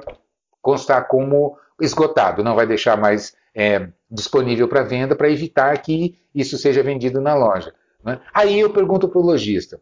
constar 0.62 1.08
como 1.08 1.58
esgotado, 1.82 2.44
não 2.44 2.56
vai 2.56 2.68
deixar 2.68 2.96
mais 2.96 3.36
é, 3.56 3.88
disponível 4.10 4.68
para 4.68 4.84
venda 4.84 5.16
para 5.16 5.30
evitar 5.30 5.76
que 5.82 6.18
isso 6.34 6.58
seja 6.58 6.84
vendido 6.84 7.20
na 7.20 7.34
loja. 7.34 7.74
Né? 8.04 8.20
Aí 8.34 8.60
eu 8.60 8.72
pergunto 8.72 9.10
para 9.10 9.20
o 9.20 9.26
lojista: 9.26 9.82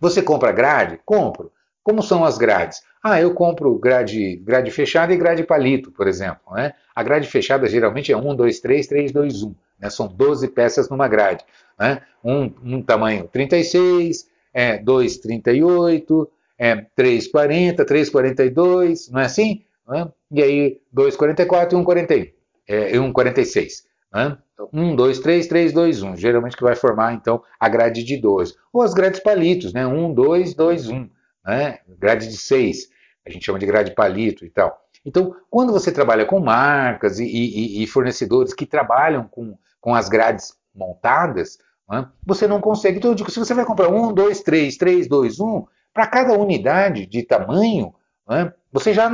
você 0.00 0.22
compra 0.22 0.52
grade? 0.52 1.00
Compro. 1.04 1.52
Como 1.82 2.02
são 2.02 2.24
as 2.24 2.36
grades? 2.36 2.82
Ah, 3.02 3.20
eu 3.20 3.32
compro 3.32 3.78
grade, 3.78 4.36
grade 4.36 4.70
fechada 4.70 5.12
e 5.12 5.16
grade 5.16 5.44
palito, 5.44 5.90
por 5.90 6.06
exemplo. 6.06 6.52
Né? 6.52 6.72
A 6.94 7.02
grade 7.02 7.28
fechada 7.28 7.66
geralmente 7.68 8.12
é 8.12 8.16
1, 8.16 8.36
2, 8.36 8.60
3, 8.60 8.86
3, 8.86 9.12
2, 9.12 9.42
1. 9.42 9.54
Né? 9.80 9.90
São 9.90 10.08
12 10.08 10.48
peças 10.48 10.88
numa 10.88 11.08
grade. 11.08 11.44
Né? 11.78 12.02
Um, 12.22 12.52
um 12.62 12.82
tamanho 12.82 13.28
36, 13.28 14.28
é, 14.52 14.78
2,38, 14.78 16.28
é, 16.58 16.76
3,40, 16.96 17.84
3,42, 17.84 19.10
não 19.10 19.20
é 19.20 19.24
assim? 19.24 19.62
Né? 19.88 20.08
E 20.32 20.42
aí 20.42 20.80
2,44 20.94 21.72
e 21.72 21.76
1,41, 21.76 22.32
é, 22.66 22.92
1,46. 22.92 23.84
Né? 24.12 24.38
Então, 24.52 24.68
1, 24.72 24.96
2, 24.96 25.18
3, 25.20 25.46
3, 25.46 25.72
2, 25.72 26.02
1. 26.02 26.16
Geralmente 26.16 26.56
que 26.56 26.64
vai 26.64 26.74
formar 26.74 27.14
então 27.14 27.42
a 27.60 27.68
grade 27.68 28.02
de 28.02 28.16
12. 28.16 28.56
Ou 28.72 28.82
as 28.82 28.92
grades 28.92 29.20
palitos, 29.20 29.72
né? 29.72 29.86
1, 29.86 30.12
2, 30.12 30.54
2, 30.54 30.88
1. 30.88 31.08
Né? 31.44 31.78
Grade 31.98 32.28
de 32.28 32.36
6. 32.36 32.88
A 33.26 33.30
gente 33.30 33.44
chama 33.44 33.58
de 33.58 33.66
grade 33.66 33.94
palito 33.94 34.44
e 34.44 34.50
tal. 34.50 34.78
Então, 35.04 35.34
quando 35.50 35.72
você 35.72 35.92
trabalha 35.92 36.24
com 36.24 36.40
marcas 36.40 37.18
e, 37.18 37.24
e, 37.24 37.82
e 37.82 37.86
fornecedores 37.86 38.52
que 38.52 38.66
trabalham 38.66 39.26
com, 39.28 39.56
com 39.80 39.94
as 39.94 40.08
grades 40.08 40.54
montadas, 40.74 41.58
né, 41.88 42.06
você 42.24 42.46
não 42.46 42.60
consegue. 42.60 42.98
Então, 42.98 43.12
eu 43.12 43.14
digo, 43.14 43.30
se 43.30 43.38
você 43.38 43.54
vai 43.54 43.64
comprar 43.64 43.88
um, 43.88 44.12
dois, 44.12 44.42
três, 44.42 44.76
três, 44.76 45.08
dois, 45.08 45.40
um, 45.40 45.64
para 45.92 46.06
cada 46.06 46.32
unidade 46.32 47.06
de 47.06 47.22
tamanho, 47.22 47.94
né, 48.28 48.52
você 48.72 48.92
já 48.92 49.10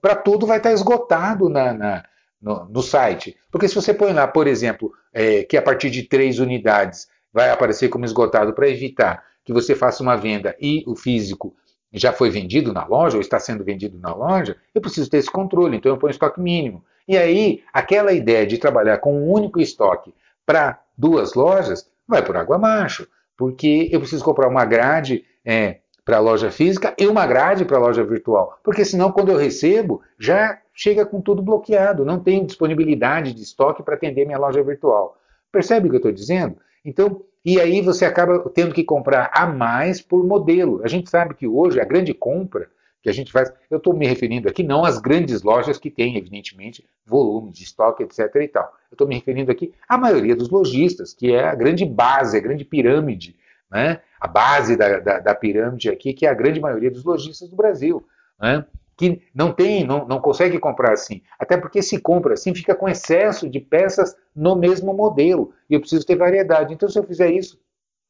para 0.00 0.16
tudo 0.16 0.46
vai 0.46 0.56
estar 0.58 0.72
esgotado 0.72 1.48
na, 1.48 1.72
na 1.72 2.04
no, 2.40 2.64
no, 2.64 2.82
site. 2.82 3.36
Porque 3.50 3.68
se 3.68 3.74
você 3.74 3.92
põe 3.92 4.12
lá, 4.12 4.26
por 4.26 4.46
exemplo, 4.46 4.92
é, 5.12 5.44
que 5.44 5.56
a 5.56 5.62
partir 5.62 5.90
de 5.90 6.02
três 6.02 6.38
unidades 6.38 7.06
vai 7.32 7.50
aparecer 7.50 7.88
como 7.88 8.04
esgotado 8.04 8.52
para 8.54 8.68
evitar 8.68 9.22
que 9.44 9.52
você 9.52 9.74
faça 9.74 10.02
uma 10.02 10.16
venda 10.16 10.56
e 10.60 10.84
o 10.86 10.94
físico 10.94 11.54
já 11.92 12.12
foi 12.12 12.30
vendido 12.30 12.72
na 12.72 12.86
loja 12.86 13.16
ou 13.16 13.20
está 13.20 13.38
sendo 13.38 13.64
vendido 13.64 13.98
na 13.98 14.14
loja, 14.14 14.56
eu 14.74 14.80
preciso 14.80 15.10
ter 15.10 15.18
esse 15.18 15.30
controle, 15.30 15.76
então 15.76 15.92
eu 15.92 15.98
ponho 15.98 16.10
estoque 16.10 16.40
mínimo. 16.40 16.84
E 17.06 17.18
aí, 17.18 17.62
aquela 17.72 18.12
ideia 18.12 18.46
de 18.46 18.58
trabalhar 18.58 18.98
com 18.98 19.14
um 19.14 19.30
único 19.30 19.60
estoque 19.60 20.14
para 20.46 20.80
duas 20.96 21.34
lojas 21.34 21.90
vai 22.06 22.24
por 22.24 22.36
água 22.36 22.56
abaixo, 22.56 23.06
porque 23.36 23.88
eu 23.92 24.00
preciso 24.00 24.24
comprar 24.24 24.48
uma 24.48 24.64
grade 24.64 25.24
é, 25.44 25.80
para 26.04 26.16
a 26.16 26.20
loja 26.20 26.50
física 26.50 26.94
e 26.98 27.06
uma 27.06 27.26
grade 27.26 27.64
para 27.64 27.76
a 27.76 27.80
loja 27.80 28.04
virtual, 28.04 28.58
porque 28.62 28.84
senão 28.84 29.12
quando 29.12 29.30
eu 29.30 29.36
recebo 29.36 30.02
já 30.18 30.58
chega 30.72 31.04
com 31.04 31.20
tudo 31.20 31.42
bloqueado, 31.42 32.04
não 32.04 32.18
tenho 32.18 32.46
disponibilidade 32.46 33.34
de 33.34 33.42
estoque 33.42 33.82
para 33.82 33.94
atender 33.94 34.24
minha 34.24 34.38
loja 34.38 34.62
virtual. 34.62 35.16
Percebe 35.50 35.86
o 35.86 35.90
que 35.90 35.96
eu 35.96 35.98
estou 35.98 36.12
dizendo? 36.12 36.56
Então, 36.84 37.22
e 37.44 37.60
aí 37.60 37.80
você 37.80 38.04
acaba 38.04 38.48
tendo 38.50 38.74
que 38.74 38.84
comprar 38.84 39.30
a 39.32 39.46
mais 39.46 40.00
por 40.00 40.24
modelo. 40.24 40.80
A 40.84 40.88
gente 40.88 41.10
sabe 41.10 41.34
que 41.34 41.46
hoje 41.46 41.80
a 41.80 41.84
grande 41.84 42.14
compra 42.14 42.68
que 43.02 43.10
a 43.10 43.12
gente 43.12 43.32
faz, 43.32 43.52
eu 43.68 43.78
estou 43.78 43.92
me 43.92 44.06
referindo 44.06 44.48
aqui 44.48 44.62
não 44.62 44.84
às 44.84 44.98
grandes 44.98 45.42
lojas 45.42 45.76
que 45.76 45.90
têm, 45.90 46.16
evidentemente, 46.16 46.88
volume 47.04 47.50
de 47.50 47.64
estoque, 47.64 48.04
etc. 48.04 48.36
e 48.36 48.48
tal. 48.48 48.72
Eu 48.90 48.94
estou 48.94 49.08
me 49.08 49.16
referindo 49.16 49.50
aqui 49.50 49.74
à 49.88 49.98
maioria 49.98 50.36
dos 50.36 50.48
lojistas, 50.48 51.12
que 51.12 51.32
é 51.32 51.44
a 51.44 51.54
grande 51.54 51.84
base, 51.84 52.36
a 52.36 52.40
grande 52.40 52.64
pirâmide, 52.64 53.34
né? 53.68 54.00
a 54.20 54.28
base 54.28 54.76
da, 54.76 55.00
da, 55.00 55.18
da 55.18 55.34
pirâmide 55.34 55.90
aqui, 55.90 56.12
que 56.12 56.26
é 56.26 56.30
a 56.30 56.34
grande 56.34 56.60
maioria 56.60 56.92
dos 56.92 57.02
lojistas 57.02 57.48
do 57.48 57.56
Brasil. 57.56 58.06
Né? 58.40 58.64
Que 59.02 59.20
não 59.34 59.52
tem, 59.52 59.84
não, 59.84 60.06
não 60.06 60.20
consegue 60.20 60.60
comprar 60.60 60.92
assim. 60.92 61.22
Até 61.36 61.56
porque 61.56 61.82
se 61.82 61.98
compra 61.98 62.34
assim, 62.34 62.54
fica 62.54 62.72
com 62.72 62.88
excesso 62.88 63.50
de 63.50 63.58
peças 63.58 64.14
no 64.34 64.54
mesmo 64.54 64.94
modelo. 64.94 65.52
E 65.68 65.74
eu 65.74 65.80
preciso 65.80 66.06
ter 66.06 66.14
variedade. 66.14 66.72
Então, 66.72 66.88
se 66.88 66.96
eu 66.96 67.02
fizer 67.02 67.28
isso, 67.32 67.60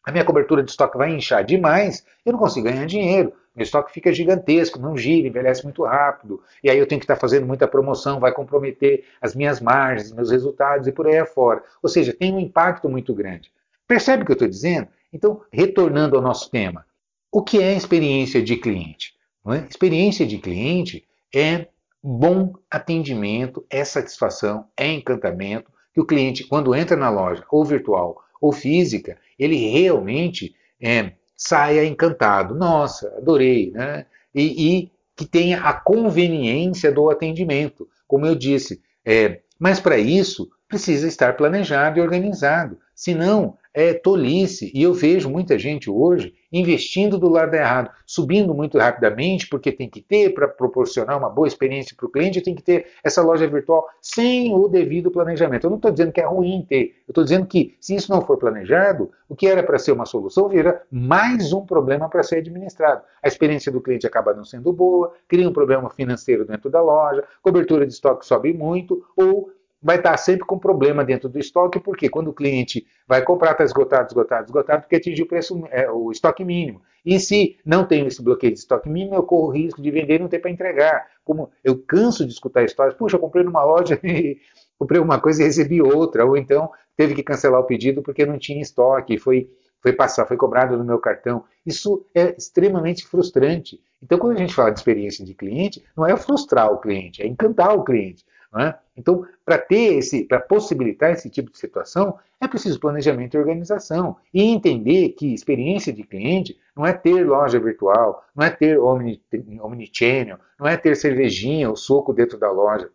a 0.04 0.12
minha 0.12 0.24
cobertura 0.24 0.62
de 0.62 0.70
estoque 0.70 0.98
vai 0.98 1.10
inchar 1.10 1.42
demais, 1.44 2.04
eu 2.26 2.32
não 2.32 2.38
consigo 2.38 2.66
ganhar 2.66 2.84
dinheiro. 2.84 3.32
Meu 3.56 3.62
estoque 3.62 3.90
fica 3.90 4.12
gigantesco, 4.12 4.78
não 4.78 4.94
gira, 4.94 5.28
envelhece 5.28 5.64
muito 5.64 5.82
rápido. 5.82 6.42
E 6.62 6.68
aí 6.68 6.76
eu 6.76 6.86
tenho 6.86 6.98
que 6.98 7.04
estar 7.04 7.16
fazendo 7.16 7.46
muita 7.46 7.66
promoção, 7.66 8.20
vai 8.20 8.32
comprometer 8.32 9.04
as 9.18 9.34
minhas 9.34 9.62
margens, 9.62 10.12
meus 10.12 10.30
resultados 10.30 10.86
e 10.86 10.92
por 10.92 11.06
aí 11.06 11.16
afora. 11.16 11.62
Ou 11.82 11.88
seja, 11.88 12.12
tem 12.12 12.34
um 12.34 12.38
impacto 12.38 12.86
muito 12.86 13.14
grande. 13.14 13.50
Percebe 13.88 14.24
o 14.24 14.26
que 14.26 14.32
eu 14.32 14.34
estou 14.34 14.48
dizendo? 14.48 14.88
Então, 15.10 15.40
retornando 15.50 16.16
ao 16.16 16.22
nosso 16.22 16.50
tema, 16.50 16.84
o 17.30 17.42
que 17.42 17.62
é 17.62 17.74
experiência 17.74 18.42
de 18.42 18.58
cliente? 18.58 19.14
É? 19.50 19.66
Experiência 19.68 20.26
de 20.26 20.38
cliente 20.38 21.04
é 21.34 21.66
bom 22.02 22.54
atendimento, 22.70 23.64
é 23.70 23.84
satisfação, 23.84 24.66
é 24.76 24.86
encantamento, 24.92 25.70
que 25.92 26.00
o 26.00 26.06
cliente, 26.06 26.44
quando 26.44 26.74
entra 26.74 26.96
na 26.96 27.10
loja, 27.10 27.44
ou 27.50 27.64
virtual 27.64 28.22
ou 28.40 28.52
física, 28.52 29.16
ele 29.38 29.56
realmente 29.56 30.54
é, 30.80 31.12
saia 31.36 31.84
encantado. 31.84 32.54
Nossa, 32.54 33.08
adorei, 33.16 33.70
né? 33.70 34.06
E, 34.34 34.78
e, 34.78 34.92
que 35.14 35.26
tenha 35.26 35.60
a 35.60 35.72
conveniência 35.72 36.90
do 36.90 37.10
atendimento, 37.10 37.86
como 38.08 38.26
eu 38.26 38.34
disse. 38.34 38.80
É, 39.04 39.40
mas 39.58 39.78
para 39.78 39.98
isso 39.98 40.50
precisa 40.66 41.06
estar 41.06 41.36
planejado 41.36 41.98
e 41.98 42.02
organizado. 42.02 42.78
Senão, 42.94 43.56
é 43.74 43.92
tolice. 43.92 44.72
E 44.74 44.82
eu 44.82 44.94
vejo 44.94 45.30
muita 45.30 45.58
gente 45.58 45.90
hoje 45.90 46.34
investindo 46.52 47.18
do 47.18 47.28
lado 47.28 47.54
errado, 47.54 47.90
subindo 48.06 48.54
muito 48.54 48.78
rapidamente, 48.78 49.48
porque 49.48 49.72
tem 49.72 49.88
que 49.88 50.02
ter 50.02 50.34
para 50.34 50.46
proporcionar 50.46 51.18
uma 51.18 51.30
boa 51.30 51.48
experiência 51.48 51.96
para 51.96 52.06
o 52.06 52.10
cliente, 52.10 52.40
tem 52.40 52.54
que 52.54 52.62
ter 52.62 52.86
essa 53.02 53.22
loja 53.22 53.46
virtual 53.46 53.88
sem 54.00 54.54
o 54.54 54.68
devido 54.68 55.10
planejamento. 55.10 55.64
Eu 55.64 55.70
não 55.70 55.76
estou 55.76 55.90
dizendo 55.90 56.12
que 56.12 56.20
é 56.20 56.26
ruim 56.26 56.64
ter, 56.68 56.96
eu 57.08 57.12
estou 57.12 57.24
dizendo 57.24 57.46
que 57.46 57.76
se 57.80 57.94
isso 57.94 58.12
não 58.12 58.20
for 58.20 58.36
planejado, 58.36 59.10
o 59.28 59.34
que 59.34 59.46
era 59.46 59.62
para 59.62 59.78
ser 59.78 59.92
uma 59.92 60.04
solução 60.04 60.48
vira 60.48 60.82
mais 60.90 61.52
um 61.52 61.64
problema 61.64 62.08
para 62.08 62.22
ser 62.22 62.36
administrado. 62.36 63.02
A 63.22 63.28
experiência 63.28 63.72
do 63.72 63.80
cliente 63.80 64.06
acaba 64.06 64.34
não 64.34 64.44
sendo 64.44 64.72
boa, 64.72 65.12
cria 65.26 65.48
um 65.48 65.52
problema 65.52 65.88
financeiro 65.88 66.44
dentro 66.44 66.68
da 66.68 66.82
loja, 66.82 67.24
cobertura 67.40 67.86
de 67.86 67.92
estoque 67.92 68.26
sobe 68.26 68.52
muito, 68.52 69.04
ou 69.16 69.50
vai 69.82 69.96
estar 69.96 70.16
sempre 70.16 70.46
com 70.46 70.58
problema 70.58 71.04
dentro 71.04 71.28
do 71.28 71.38
estoque, 71.38 71.80
porque 71.80 72.08
quando 72.08 72.28
o 72.28 72.32
cliente 72.32 72.86
vai 73.06 73.22
comprar, 73.22 73.52
está 73.52 73.64
esgotado, 73.64 74.06
esgotado, 74.06 74.44
esgotado, 74.44 74.82
porque 74.82 74.96
atingiu 74.96 75.24
o 75.24 75.28
preço, 75.28 75.66
é, 75.70 75.90
o 75.90 76.12
estoque 76.12 76.44
mínimo. 76.44 76.80
E 77.04 77.18
se 77.18 77.58
não 77.64 77.84
tem 77.84 78.06
esse 78.06 78.22
bloqueio 78.22 78.52
de 78.52 78.60
estoque 78.60 78.88
mínimo, 78.88 79.16
eu 79.16 79.24
corro 79.24 79.48
o 79.48 79.50
risco 79.50 79.82
de 79.82 79.90
vender 79.90 80.16
e 80.16 80.18
não 80.20 80.28
ter 80.28 80.38
para 80.38 80.50
entregar. 80.50 81.06
Como 81.24 81.50
eu 81.64 81.76
canso 81.82 82.24
de 82.24 82.32
escutar 82.32 82.62
histórias, 82.62 82.94
puxa, 82.94 83.16
eu 83.16 83.20
comprei 83.20 83.44
numa 83.44 83.64
loja 83.64 83.98
e 84.04 84.38
comprei 84.78 85.00
uma 85.00 85.20
coisa 85.20 85.42
e 85.42 85.46
recebi 85.46 85.82
outra, 85.82 86.24
ou 86.24 86.36
então 86.36 86.70
teve 86.96 87.14
que 87.14 87.22
cancelar 87.22 87.60
o 87.60 87.64
pedido 87.64 88.02
porque 88.02 88.24
não 88.24 88.38
tinha 88.38 88.62
estoque, 88.62 89.18
foi, 89.18 89.50
foi 89.80 89.92
passar, 89.92 90.26
foi 90.26 90.36
cobrado 90.36 90.76
no 90.76 90.84
meu 90.84 91.00
cartão. 91.00 91.44
Isso 91.66 92.06
é 92.14 92.36
extremamente 92.36 93.04
frustrante. 93.04 93.80
Então, 94.00 94.18
quando 94.18 94.36
a 94.36 94.40
gente 94.40 94.54
fala 94.54 94.70
de 94.70 94.78
experiência 94.78 95.24
de 95.24 95.34
cliente, 95.34 95.82
não 95.96 96.06
é 96.06 96.16
frustrar 96.16 96.72
o 96.72 96.78
cliente, 96.78 97.22
é 97.22 97.26
encantar 97.26 97.76
o 97.76 97.84
cliente. 97.84 98.24
É? 98.58 98.74
Então, 98.94 99.24
para 99.46 99.56
ter 99.56 99.94
esse, 99.94 100.24
para 100.24 100.38
possibilitar 100.38 101.10
esse 101.10 101.30
tipo 101.30 101.50
de 101.50 101.58
situação, 101.58 102.18
é 102.38 102.46
preciso 102.46 102.78
planejamento 102.78 103.34
e 103.34 103.40
organização 103.40 104.16
e 104.32 104.42
entender 104.42 105.10
que 105.10 105.32
experiência 105.32 105.90
de 105.90 106.02
cliente 106.02 106.58
não 106.76 106.84
é 106.84 106.92
ter 106.92 107.26
loja 107.26 107.58
virtual, 107.58 108.22
não 108.36 108.44
é 108.44 108.50
ter 108.50 108.78
omni, 108.78 109.22
omnichannel, 109.62 110.38
não 110.60 110.66
é 110.66 110.76
ter 110.76 110.94
cervejinha 110.96 111.70
ou 111.70 111.76
suco 111.76 112.12
dentro 112.12 112.38
da 112.38 112.50
loja, 112.50 112.90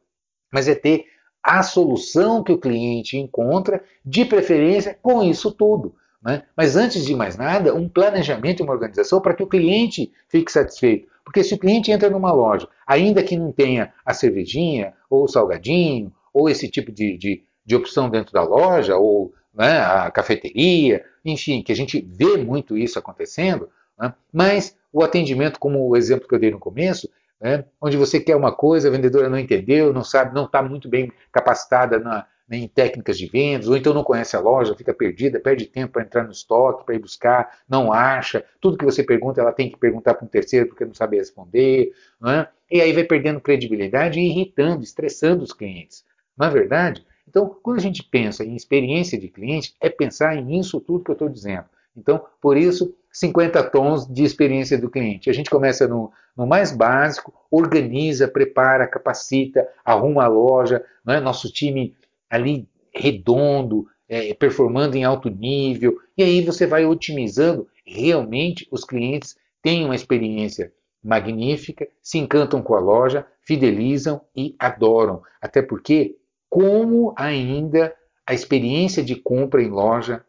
mas 0.54 0.68
é 0.68 0.76
ter 0.76 1.06
a 1.42 1.64
solução 1.64 2.44
que 2.44 2.52
o 2.52 2.60
cliente 2.60 3.18
encontra, 3.18 3.82
de 4.06 4.26
preferência 4.26 4.98
com 5.02 5.24
isso 5.24 5.52
tudo. 5.52 5.96
Né? 6.22 6.44
Mas 6.56 6.76
antes 6.76 7.06
de 7.06 7.16
mais 7.16 7.38
nada, 7.38 7.74
um 7.74 7.88
planejamento 7.88 8.60
e 8.60 8.64
uma 8.64 8.74
organização 8.74 9.22
para 9.22 9.34
que 9.34 9.44
o 9.44 9.48
cliente 9.48 10.12
fique 10.28 10.52
satisfeito. 10.52 11.08
Porque 11.28 11.44
se 11.44 11.54
o 11.54 11.58
cliente 11.58 11.92
entra 11.92 12.10
numa 12.10 12.32
loja, 12.32 12.70
ainda 12.88 13.22
que 13.22 13.36
não 13.36 13.52
tenha 13.52 13.94
a 14.06 14.14
cervejinha, 14.14 14.94
ou 15.10 15.26
o 15.26 15.28
salgadinho, 15.28 16.10
ou 16.34 16.50
esse 16.50 16.70
tipo 16.70 16.90
de, 16.90 17.18
de, 17.18 17.44
de 17.66 17.76
opção 17.76 18.10
dentro 18.10 18.32
da 18.32 18.42
loja, 18.42 18.96
ou 18.96 19.34
né, 19.54 19.78
a 19.78 20.10
cafeteria, 20.10 21.04
enfim, 21.26 21.62
que 21.62 21.74
a 21.74 21.76
gente 21.76 22.00
vê 22.00 22.38
muito 22.38 22.78
isso 22.78 22.98
acontecendo, 22.98 23.70
né, 24.00 24.14
mas 24.32 24.78
o 24.94 25.04
atendimento, 25.04 25.60
como 25.60 25.86
o 25.86 25.98
exemplo 25.98 26.30
que 26.30 26.34
eu 26.34 26.40
dei 26.40 26.50
no 26.50 26.60
começo, 26.60 27.10
né, 27.42 27.66
onde 27.82 27.98
você 27.98 28.22
quer 28.22 28.38
uma 28.38 28.54
coisa, 28.54 28.88
a 28.88 28.92
vendedora 28.92 29.28
não 29.28 29.38
entendeu, 29.38 29.92
não 29.92 30.06
sabe, 30.06 30.34
não 30.34 30.46
está 30.46 30.64
muito 30.64 30.88
bem 30.88 31.12
capacitada 31.30 32.00
na, 32.00 32.26
né, 32.48 32.58
em 32.58 32.68
técnicas 32.68 33.18
de 33.18 33.28
vendas, 33.28 33.68
ou 33.68 33.76
então 33.76 33.94
não 33.94 34.04
conhece 34.04 34.36
a 34.36 34.40
loja, 34.40 34.76
fica 34.76 34.94
perdida, 34.94 35.40
perde 35.40 35.66
tempo 35.66 35.94
para 35.94 36.04
entrar 36.04 36.24
no 36.24 36.32
estoque, 36.32 36.86
para 36.86 36.96
ir 36.96 37.00
buscar, 37.00 37.60
não 37.68 37.92
acha. 37.92 38.46
Tudo 38.62 38.78
que 38.78 38.86
você 38.86 39.04
pergunta, 39.04 39.42
ela 39.42 39.52
tem 39.52 39.70
que 39.70 39.78
perguntar 39.78 40.14
para 40.14 40.26
um 40.26 40.30
terceiro 40.30 40.68
porque 40.68 40.86
não 40.86 40.94
sabe 40.94 41.18
responder. 41.18 41.92
Não 42.20 42.32
é? 42.32 42.50
E 42.72 42.82
aí 42.82 42.94
vai 42.94 43.04
perdendo 43.04 43.42
credibilidade 43.42 44.20
e 44.20 44.30
irritando, 44.30 44.84
estressando 44.84 45.44
os 45.44 45.52
clientes. 45.52 46.06
Não 46.38 46.48
é 46.48 46.50
verdade? 46.50 47.06
Então, 47.28 47.56
quando 47.62 47.78
a 47.78 47.82
gente 47.82 48.04
pensa 48.04 48.44
em 48.44 48.56
experiência 48.56 49.20
de 49.20 49.28
cliente, 49.28 49.76
é 49.82 49.90
pensar 49.90 50.36
em 50.38 50.60
isso 50.60 50.80
tudo 50.80 51.04
que 51.04 51.12
eu 51.12 51.14
estou 51.14 51.30
dizendo. 51.30 51.66
Então, 51.96 52.24
por 52.40 52.56
isso, 52.56 52.96
50 53.12 53.64
tons 53.72 54.06
de 54.08 54.24
experiência 54.24 54.78
do 54.78 54.90
cliente. 54.90 55.30
A 55.30 55.34
gente 55.34 55.50
começa 55.50 55.88
no, 55.88 56.12
no 56.36 56.46
mais 56.46 56.72
básico, 56.72 57.34
organiza, 57.50 58.28
prepara, 58.28 58.88
capacita, 58.88 59.68
arruma 59.84 60.24
a 60.24 60.28
loja, 60.28 60.86
não 61.04 61.16
é? 61.16 61.20
nosso 61.20 61.52
time 61.52 61.96
ali 62.30 62.68
redondo, 62.94 63.88
é, 64.10 64.34
performando 64.34 64.96
em 64.96 65.04
alto 65.04 65.30
nível, 65.30 65.98
e 66.18 66.24
aí 66.24 66.42
você 66.42 66.66
vai 66.66 66.86
otimizando. 66.86 67.68
Realmente 67.86 68.68
os 68.72 68.84
clientes 68.84 69.36
têm 69.62 69.86
uma 69.86 69.96
experiência 69.96 70.72
magnífica, 71.04 71.88
se 72.02 72.18
encantam 72.18 72.62
com 72.62 72.76
a 72.76 72.80
loja, 72.80 73.26
fidelizam 73.42 74.22
e 74.36 74.56
adoram. 74.60 75.22
Até 75.42 75.62
porque, 75.62 76.18
como 76.50 77.14
ainda 77.18 77.94
a 78.26 78.34
experiência 78.34 79.04
de 79.04 79.16
compra 79.16 79.62
em 79.62 79.70
loja 79.70 80.26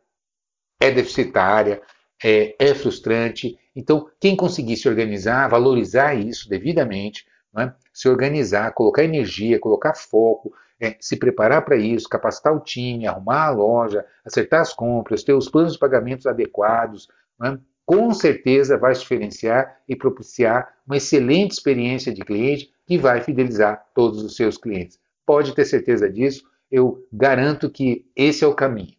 é 0.80 0.90
deficitária, 0.90 1.82
é, 2.22 2.54
é 2.58 2.74
frustrante. 2.74 3.58
Então, 3.74 4.08
quem 4.20 4.36
conseguir 4.36 4.76
se 4.76 4.88
organizar, 4.88 5.48
valorizar 5.48 6.14
isso 6.14 6.48
devidamente, 6.48 7.26
é? 7.58 7.72
se 7.92 8.08
organizar, 8.08 8.72
colocar 8.72 9.02
energia, 9.02 9.58
colocar 9.58 9.94
foco, 9.94 10.52
é, 10.80 10.96
se 11.00 11.16
preparar 11.16 11.64
para 11.64 11.76
isso, 11.76 12.08
capacitar 12.08 12.54
o 12.54 12.60
time, 12.60 13.06
arrumar 13.06 13.46
a 13.46 13.50
loja, 13.50 14.04
acertar 14.24 14.60
as 14.60 14.72
compras, 14.72 15.22
ter 15.22 15.32
os 15.32 15.48
planos 15.48 15.72
de 15.72 15.78
pagamentos 15.78 16.26
adequados, 16.26 17.08
é? 17.42 17.58
com 17.84 18.12
certeza 18.12 18.76
vai 18.76 18.94
se 18.94 19.00
diferenciar 19.00 19.78
e 19.88 19.96
propiciar 19.96 20.74
uma 20.86 20.96
excelente 20.96 21.52
experiência 21.52 22.12
de 22.12 22.22
cliente 22.22 22.70
que 22.86 22.98
vai 22.98 23.20
fidelizar 23.20 23.86
todos 23.94 24.22
os 24.22 24.36
seus 24.36 24.58
clientes. 24.58 25.00
Pode 25.24 25.54
ter 25.54 25.64
certeza 25.64 26.08
disso, 26.08 26.44
eu 26.70 27.06
garanto 27.12 27.70
que 27.70 28.06
esse 28.14 28.44
é 28.44 28.46
o 28.46 28.54
caminho. 28.54 28.94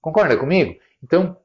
Concorda 0.00 0.36
comigo? 0.36 0.76
Então, 1.02 1.36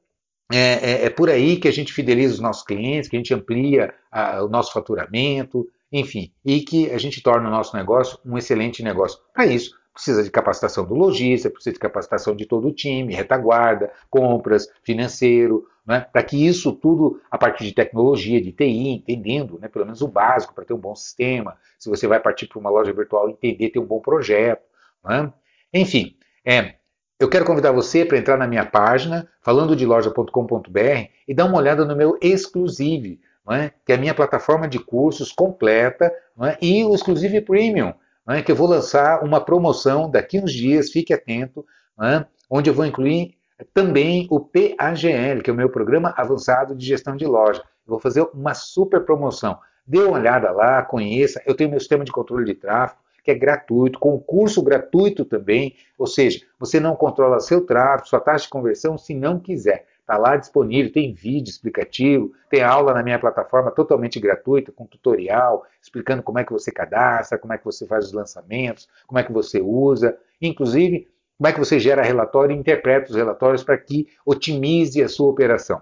é, 0.52 0.58
é, 0.58 1.04
é 1.06 1.10
por 1.10 1.30
aí 1.30 1.56
que 1.56 1.68
a 1.68 1.72
gente 1.72 1.92
fideliza 1.92 2.34
os 2.34 2.40
nossos 2.40 2.64
clientes, 2.64 3.08
que 3.08 3.16
a 3.16 3.18
gente 3.18 3.32
amplia 3.32 3.94
a, 4.10 4.42
o 4.44 4.48
nosso 4.48 4.72
faturamento, 4.72 5.66
enfim, 5.92 6.32
e 6.44 6.60
que 6.60 6.90
a 6.90 6.98
gente 6.98 7.22
torna 7.22 7.48
o 7.48 7.52
nosso 7.52 7.76
negócio 7.76 8.18
um 8.24 8.36
excelente 8.36 8.82
negócio. 8.82 9.18
Para 9.32 9.46
isso, 9.46 9.74
precisa 10.00 10.22
de 10.22 10.30
capacitação 10.30 10.86
do 10.86 10.94
lojista, 10.94 11.50
precisa 11.50 11.74
de 11.74 11.78
capacitação 11.78 12.34
de 12.34 12.46
todo 12.46 12.68
o 12.68 12.72
time, 12.72 13.14
retaguarda, 13.14 13.92
compras, 14.08 14.66
financeiro, 14.82 15.66
né? 15.86 16.06
para 16.10 16.22
que 16.22 16.46
isso 16.46 16.72
tudo, 16.72 17.20
a 17.30 17.36
partir 17.36 17.64
de 17.64 17.74
tecnologia, 17.74 18.40
de 18.40 18.50
TI, 18.50 18.88
entendendo 18.88 19.58
né, 19.60 19.68
pelo 19.68 19.84
menos 19.84 20.00
o 20.00 20.08
básico 20.08 20.54
para 20.54 20.64
ter 20.64 20.72
um 20.72 20.78
bom 20.78 20.94
sistema, 20.94 21.56
se 21.78 21.90
você 21.90 22.06
vai 22.06 22.18
partir 22.18 22.46
para 22.46 22.58
uma 22.58 22.70
loja 22.70 22.92
virtual, 22.94 23.28
entender, 23.28 23.68
ter 23.68 23.78
um 23.78 23.84
bom 23.84 24.00
projeto. 24.00 24.62
Né? 25.04 25.30
Enfim, 25.74 26.16
é, 26.44 26.76
eu 27.18 27.28
quero 27.28 27.44
convidar 27.44 27.70
você 27.70 28.02
para 28.02 28.16
entrar 28.16 28.38
na 28.38 28.46
minha 28.46 28.64
página, 28.64 29.28
falando 29.42 29.76
de 29.76 29.84
loja.com.br, 29.84 31.08
e 31.28 31.34
dar 31.34 31.44
uma 31.44 31.58
olhada 31.58 31.84
no 31.84 31.94
meu 31.94 32.18
Exclusive, 32.22 33.20
é? 33.50 33.70
que 33.84 33.92
é 33.92 33.96
a 33.96 33.98
minha 33.98 34.14
plataforma 34.14 34.66
de 34.66 34.78
cursos 34.78 35.30
completa, 35.30 36.10
é? 36.42 36.56
e 36.62 36.84
o 36.84 36.94
Exclusive 36.94 37.42
Premium, 37.42 37.92
é? 38.32 38.42
que 38.42 38.52
eu 38.52 38.56
vou 38.56 38.68
lançar 38.68 39.22
uma 39.24 39.40
promoção 39.40 40.10
daqui 40.10 40.38
uns 40.38 40.52
dias, 40.52 40.90
fique 40.90 41.12
atento, 41.12 41.64
é? 42.02 42.24
onde 42.48 42.70
eu 42.70 42.74
vou 42.74 42.86
incluir 42.86 43.34
também 43.74 44.26
o 44.30 44.40
PAGL, 44.40 45.42
que 45.42 45.50
é 45.50 45.52
o 45.52 45.56
meu 45.56 45.68
Programa 45.68 46.14
Avançado 46.16 46.74
de 46.74 46.86
Gestão 46.86 47.16
de 47.16 47.26
Loja. 47.26 47.62
Eu 47.86 47.90
vou 47.90 47.98
fazer 47.98 48.26
uma 48.32 48.54
super 48.54 49.04
promoção. 49.04 49.58
Dê 49.86 49.98
uma 49.98 50.18
olhada 50.18 50.50
lá, 50.50 50.82
conheça. 50.82 51.42
Eu 51.46 51.54
tenho 51.54 51.70
meu 51.70 51.80
sistema 51.80 52.04
de 52.04 52.12
controle 52.12 52.44
de 52.44 52.54
tráfego, 52.54 53.00
que 53.24 53.30
é 53.30 53.34
gratuito, 53.34 53.98
com 53.98 54.18
curso 54.18 54.62
gratuito 54.62 55.24
também. 55.24 55.74
Ou 55.98 56.06
seja, 56.06 56.40
você 56.58 56.80
não 56.80 56.96
controla 56.96 57.40
seu 57.40 57.66
tráfego, 57.66 58.08
sua 58.08 58.20
taxa 58.20 58.44
de 58.44 58.50
conversão, 58.50 58.96
se 58.96 59.14
não 59.14 59.38
quiser. 59.38 59.86
Está 60.10 60.18
lá 60.18 60.36
disponível, 60.36 60.92
tem 60.92 61.14
vídeo 61.14 61.50
explicativo, 61.50 62.32
tem 62.50 62.64
aula 62.64 62.92
na 62.92 63.00
minha 63.00 63.16
plataforma 63.16 63.70
totalmente 63.70 64.18
gratuita, 64.18 64.72
com 64.72 64.84
tutorial, 64.84 65.64
explicando 65.80 66.20
como 66.20 66.40
é 66.40 66.44
que 66.44 66.52
você 66.52 66.72
cadastra, 66.72 67.38
como 67.38 67.52
é 67.52 67.58
que 67.58 67.64
você 67.64 67.86
faz 67.86 68.06
os 68.06 68.12
lançamentos, 68.12 68.88
como 69.06 69.20
é 69.20 69.22
que 69.22 69.32
você 69.32 69.60
usa. 69.60 70.18
Inclusive, 70.42 71.06
como 71.38 71.46
é 71.46 71.52
que 71.52 71.60
você 71.60 71.78
gera 71.78 72.02
relatório 72.02 72.56
e 72.56 72.58
interpreta 72.58 73.10
os 73.10 73.16
relatórios 73.16 73.62
para 73.62 73.78
que 73.78 74.08
otimize 74.26 75.00
a 75.00 75.08
sua 75.08 75.28
operação. 75.30 75.80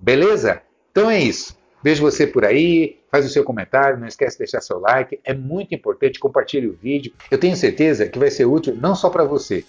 Beleza? 0.00 0.62
Então 0.90 1.10
é 1.10 1.20
isso. 1.20 1.54
Vejo 1.82 2.00
você 2.00 2.26
por 2.26 2.46
aí, 2.46 2.98
faz 3.10 3.26
o 3.26 3.28
seu 3.28 3.44
comentário, 3.44 4.00
não 4.00 4.06
esquece 4.06 4.36
de 4.36 4.44
deixar 4.44 4.62
seu 4.62 4.78
like, 4.78 5.20
é 5.22 5.34
muito 5.34 5.74
importante, 5.74 6.18
compartilhe 6.18 6.68
o 6.68 6.72
vídeo. 6.72 7.12
Eu 7.30 7.36
tenho 7.36 7.54
certeza 7.54 8.08
que 8.08 8.18
vai 8.18 8.30
ser 8.30 8.46
útil 8.46 8.74
não 8.74 8.94
só 8.94 9.10
para 9.10 9.24
você, 9.24 9.62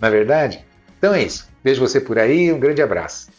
na 0.00 0.06
é 0.06 0.10
verdade? 0.12 0.69
Então 1.00 1.14
é 1.14 1.22
isso. 1.22 1.48
Vejo 1.64 1.80
você 1.80 1.98
por 1.98 2.18
aí, 2.18 2.52
um 2.52 2.60
grande 2.60 2.82
abraço. 2.82 3.30